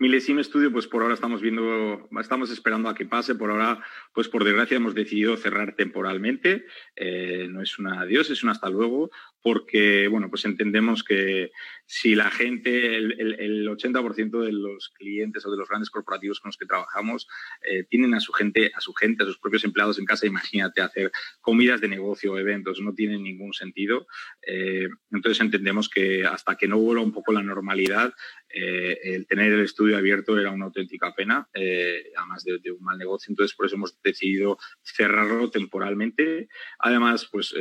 Milesime 0.00 0.42
Studio, 0.42 0.72
pues 0.72 0.86
por 0.86 1.02
ahora 1.02 1.12
estamos 1.12 1.42
viendo, 1.42 2.08
estamos 2.18 2.50
esperando 2.50 2.88
a 2.88 2.94
que 2.94 3.04
pase. 3.04 3.34
Por 3.34 3.50
ahora, 3.50 3.84
pues 4.14 4.28
por 4.28 4.44
desgracia 4.44 4.78
hemos 4.78 4.94
decidido 4.94 5.36
cerrar 5.36 5.76
temporalmente. 5.76 6.64
Eh, 6.96 7.46
no 7.50 7.60
es 7.60 7.78
un 7.78 7.86
adiós, 7.86 8.30
es 8.30 8.42
un 8.42 8.48
hasta 8.48 8.70
luego, 8.70 9.10
porque 9.42 10.08
bueno, 10.08 10.30
pues 10.30 10.46
entendemos 10.46 11.04
que 11.04 11.52
si 11.84 12.14
la 12.14 12.30
gente, 12.30 12.96
el, 12.96 13.68
80% 13.68 14.40
de 14.42 14.52
los 14.52 14.88
clientes 14.88 15.44
o 15.44 15.50
de 15.50 15.58
los 15.58 15.68
grandes 15.68 15.90
corporativos 15.90 16.40
con 16.40 16.48
los 16.48 16.56
que 16.56 16.64
trabajamos 16.64 17.28
eh, 17.62 17.84
tienen 17.84 18.14
a 18.14 18.20
su 18.20 18.32
gente, 18.32 18.72
a 18.74 18.80
su 18.80 18.94
gente, 18.94 19.22
a 19.22 19.26
sus 19.26 19.38
propios 19.38 19.64
empleados 19.64 19.98
en 19.98 20.06
casa, 20.06 20.26
imagínate 20.26 20.80
hacer 20.80 21.12
comidas 21.42 21.82
de 21.82 21.88
negocio, 21.88 22.38
eventos, 22.38 22.80
no 22.80 22.94
tiene 22.94 23.18
ningún 23.18 23.52
sentido. 23.52 24.06
Eh, 24.46 24.88
entonces 25.10 25.42
entendemos 25.42 25.90
que 25.90 26.24
hasta 26.24 26.56
que 26.56 26.68
no 26.68 26.78
vuelva 26.78 27.02
un 27.02 27.12
poco 27.12 27.32
la 27.32 27.42
normalidad, 27.42 28.14
eh, 28.52 28.98
el 29.02 29.26
tener 29.26 29.52
el 29.52 29.60
estudio 29.60 29.96
abierto 29.96 30.38
era 30.38 30.50
una 30.50 30.66
auténtica 30.66 31.14
pena, 31.14 31.48
además 31.54 32.44
de, 32.44 32.58
de, 32.58 32.72
un 32.72 32.82
mal 32.82 32.98
negocio. 32.98 33.30
Entonces 33.30 33.56
por 33.56 33.66
eso 33.66 33.76
hemos 33.76 34.00
decidido 34.02 34.58
cerrarlo 34.82 35.50
temporalmente. 35.50 36.48
Además, 36.78 37.28
pues 37.30 37.54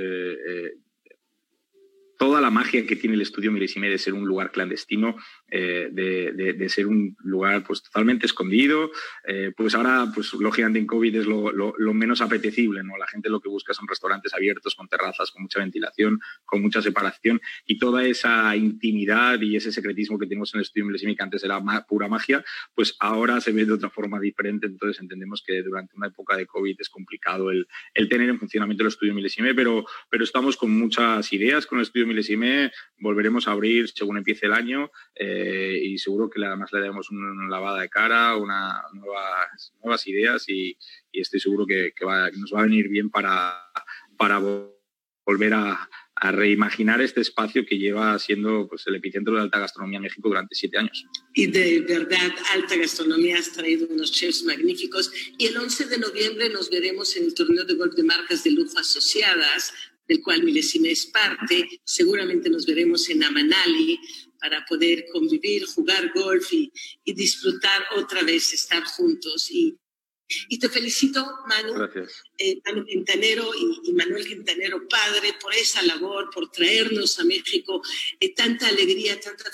toda 2.19 2.41
la 2.41 2.49
magia 2.49 2.85
que 2.85 2.97
tiene 2.97 3.15
el 3.15 3.21
estudio 3.21 3.49
Milesime 3.49 3.87
de 3.87 3.97
ser 3.97 4.13
un 4.13 4.27
lugar 4.27 4.51
clandestino, 4.51 5.15
eh, 5.49 5.87
de, 5.89 6.69
ser 6.69 6.85
un 6.85 7.15
lugar 7.19 7.63
pues 7.63 7.81
totalmente 7.81 8.25
escondido, 8.25 8.91
eh, 9.25 9.53
pues 9.55 9.73
ahora, 9.73 10.11
pues 10.13 10.33
lógicamente 10.33 10.79
en 10.79 10.85
COVID 10.85 11.15
es 11.15 11.25
lo, 11.25 11.93
menos 11.93 12.19
apetecible, 12.19 12.83
¿no? 12.83 12.97
La 12.97 13.07
gente 13.07 13.29
lo 13.29 13.39
que 13.39 13.47
busca 13.47 13.73
son 13.73 13.87
restaurantes 13.87 14.33
abiertos, 14.33 14.75
con 14.75 14.89
terrazas, 14.89 15.31
con 15.31 15.43
mucha 15.43 15.59
ventilación, 15.61 16.19
con 16.43 16.61
mucha 16.61 16.81
separación 16.81 17.39
y 17.65 17.79
toda 17.79 18.03
esa 18.03 18.53
intimidad 18.53 19.39
y 19.39 19.55
ese 19.55 19.71
secretismo 19.71 20.19
que 20.19 20.27
tenemos 20.27 20.53
en 20.53 20.59
el 20.59 20.63
estudio 20.63 20.87
Milesime, 20.87 21.15
que 21.15 21.23
antes 21.23 21.41
era 21.45 21.61
pura 21.87 22.09
magia, 22.09 22.43
pues 22.75 22.97
ahora 22.99 23.39
se 23.39 23.53
ve 23.53 23.63
de 23.63 23.71
otra 23.71 23.89
forma 23.89 24.19
diferente, 24.19 24.67
entonces 24.67 24.99
entendemos 24.99 25.41
que 25.41 25.63
durante 25.63 25.95
una 25.95 26.07
época 26.07 26.35
de 26.35 26.45
COVID 26.45 26.75
es 26.79 26.89
complicado 26.89 27.49
el, 27.49 27.65
tener 28.09 28.27
en 28.27 28.39
funcionamiento 28.39 28.83
el 28.83 28.89
estudio 28.89 29.13
Milesime, 29.13 29.55
pero, 29.55 29.85
pero 30.09 30.25
estamos 30.25 30.57
con 30.57 30.77
muchas 30.77 31.31
ideas 31.31 31.65
con 31.65 31.77
el 31.77 31.83
estudio 31.83 32.08
Milesime, 32.09 32.71
volveremos 32.97 33.47
a 33.47 33.51
abrir 33.51 33.87
según 33.89 34.17
empiece 34.17 34.47
el 34.47 34.53
año 34.53 34.91
eh, 35.15 35.79
y 35.81 35.97
seguro 35.97 36.29
que 36.29 36.43
además 36.43 36.71
le 36.73 36.79
daremos 36.79 37.09
una 37.11 37.47
lavada 37.47 37.81
de 37.81 37.89
cara, 37.89 38.35
una, 38.35 38.83
nuevas, 38.93 39.73
nuevas 39.81 40.07
ideas 40.07 40.43
y, 40.49 40.77
estoy 41.11 41.39
seguro 41.39 41.65
que, 41.65 41.93
nos 42.37 42.53
va 42.53 42.59
a 42.59 42.63
venir 42.63 42.87
bien 42.87 43.09
para, 43.09 43.53
para 44.17 44.39
volver 45.25 45.53
a, 45.53 45.89
reimaginar 46.21 46.99
este 46.99 47.21
espacio 47.21 47.65
que 47.65 47.77
lleva 47.77 48.19
siendo 48.19 48.67
pues, 48.67 48.85
el 48.87 48.95
epicentro 48.95 49.35
de 49.35 49.41
alta 49.41 49.57
gastronomía 49.57 49.99
en 49.99 50.03
México 50.03 50.27
durante 50.27 50.53
siete 50.53 50.77
años. 50.77 51.05
Y 51.33 51.47
de 51.47 51.79
verdad, 51.79 52.33
alta 52.51 52.75
gastronomía 52.75 53.37
has 53.37 53.53
traído 53.53 53.87
unos 53.89 54.11
chefs 54.11 54.43
magníficos. 54.43 55.13
Y 55.37 55.45
el 55.45 55.55
11 55.55 55.85
de 55.85 55.97
noviembre 55.97 56.49
nos 56.49 56.69
veremos 56.69 57.15
en 57.15 57.23
el 57.23 57.33
torneo 57.33 57.63
de 57.63 57.75
golf 57.75 57.95
de 57.95 58.03
marcas 58.03 58.43
de 58.43 58.51
lujo 58.51 58.77
asociadas 58.77 59.73
del 60.09 60.21
cual 60.23 60.43
Milesime 60.43 60.91
es 60.91 61.05
parte. 61.05 61.81
Seguramente 61.85 62.49
nos 62.49 62.65
veremos 62.65 63.07
en 63.09 63.23
Amanali 63.23 63.99
para 64.39 64.65
poder 64.65 65.05
convivir, 65.13 65.65
jugar 65.67 66.11
golf 66.13 66.51
y, 66.51 66.71
disfrutar 67.05 67.83
otra 67.95 68.23
vez, 68.23 68.51
estar 68.51 68.83
juntos. 68.83 69.51
Y, 69.51 69.77
y 70.47 70.57
te 70.57 70.67
felicito, 70.67 71.23
Manu, 71.47 71.87
eh, 72.39 72.59
Manu 72.65 72.85
Quintanero 72.85 73.51
y, 73.55 73.93
Manuel 73.93 74.27
Quintanero, 74.27 74.87
padre, 74.87 75.35
por 75.39 75.53
esa 75.53 75.83
labor, 75.83 76.29
por 76.33 76.49
traernos 76.49 77.19
a 77.19 77.23
México 77.23 77.81
eh, 78.19 78.33
tanta 78.33 78.67
alegría, 78.67 79.19
tanta 79.19 79.51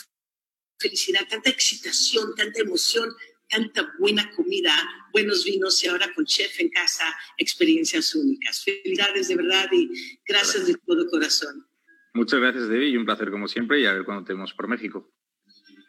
felicidad, 0.80 1.28
tanta 1.30 1.50
excitación, 1.50 2.34
tanta 2.36 2.62
emoción 2.62 3.13
tanta 3.49 3.93
buena 3.99 4.29
comida, 4.36 4.73
buenos 5.12 5.45
vinos 5.45 5.84
y 5.84 5.88
ahora 5.88 6.13
con 6.13 6.25
chef 6.25 6.60
en 6.60 6.69
casa, 6.69 7.05
experiencias 7.38 8.13
únicas. 8.15 8.63
Felicidades 8.63 9.27
de 9.27 9.36
verdad 9.36 9.69
y 9.71 9.89
gracias 10.27 10.67
de 10.67 10.75
todo 10.86 11.08
corazón. 11.10 11.65
Muchas 12.13 12.39
gracias, 12.39 12.69
Debbie, 12.69 12.89
y 12.89 12.97
un 12.97 13.05
placer 13.05 13.29
como 13.29 13.47
siempre 13.47 13.81
y 13.81 13.86
a 13.86 13.93
ver 13.93 14.05
cuando 14.05 14.23
tenemos 14.23 14.53
por 14.53 14.67
México. 14.67 15.13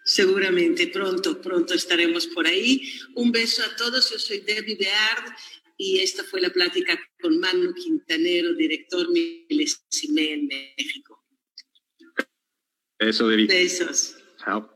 Seguramente, 0.04 0.86
pronto, 0.88 1.40
pronto 1.40 1.74
estaremos 1.74 2.28
por 2.28 2.46
ahí. 2.46 2.92
Un 3.14 3.32
beso 3.32 3.62
a 3.64 3.74
todos, 3.76 4.10
yo 4.10 4.18
soy 4.18 4.38
Debbie 4.40 4.76
Beard 4.76 5.34
y 5.76 5.98
esta 5.98 6.22
fue 6.24 6.40
la 6.40 6.50
plática 6.50 6.98
con 7.20 7.38
Manu 7.38 7.74
Quintanero, 7.74 8.54
director 8.54 9.08
Milesime 9.10 10.32
en 10.32 10.46
México. 10.46 11.24
Eso, 12.98 13.28
Debbie. 13.28 13.46
Besos. 13.46 14.16
Chao. 14.38 14.70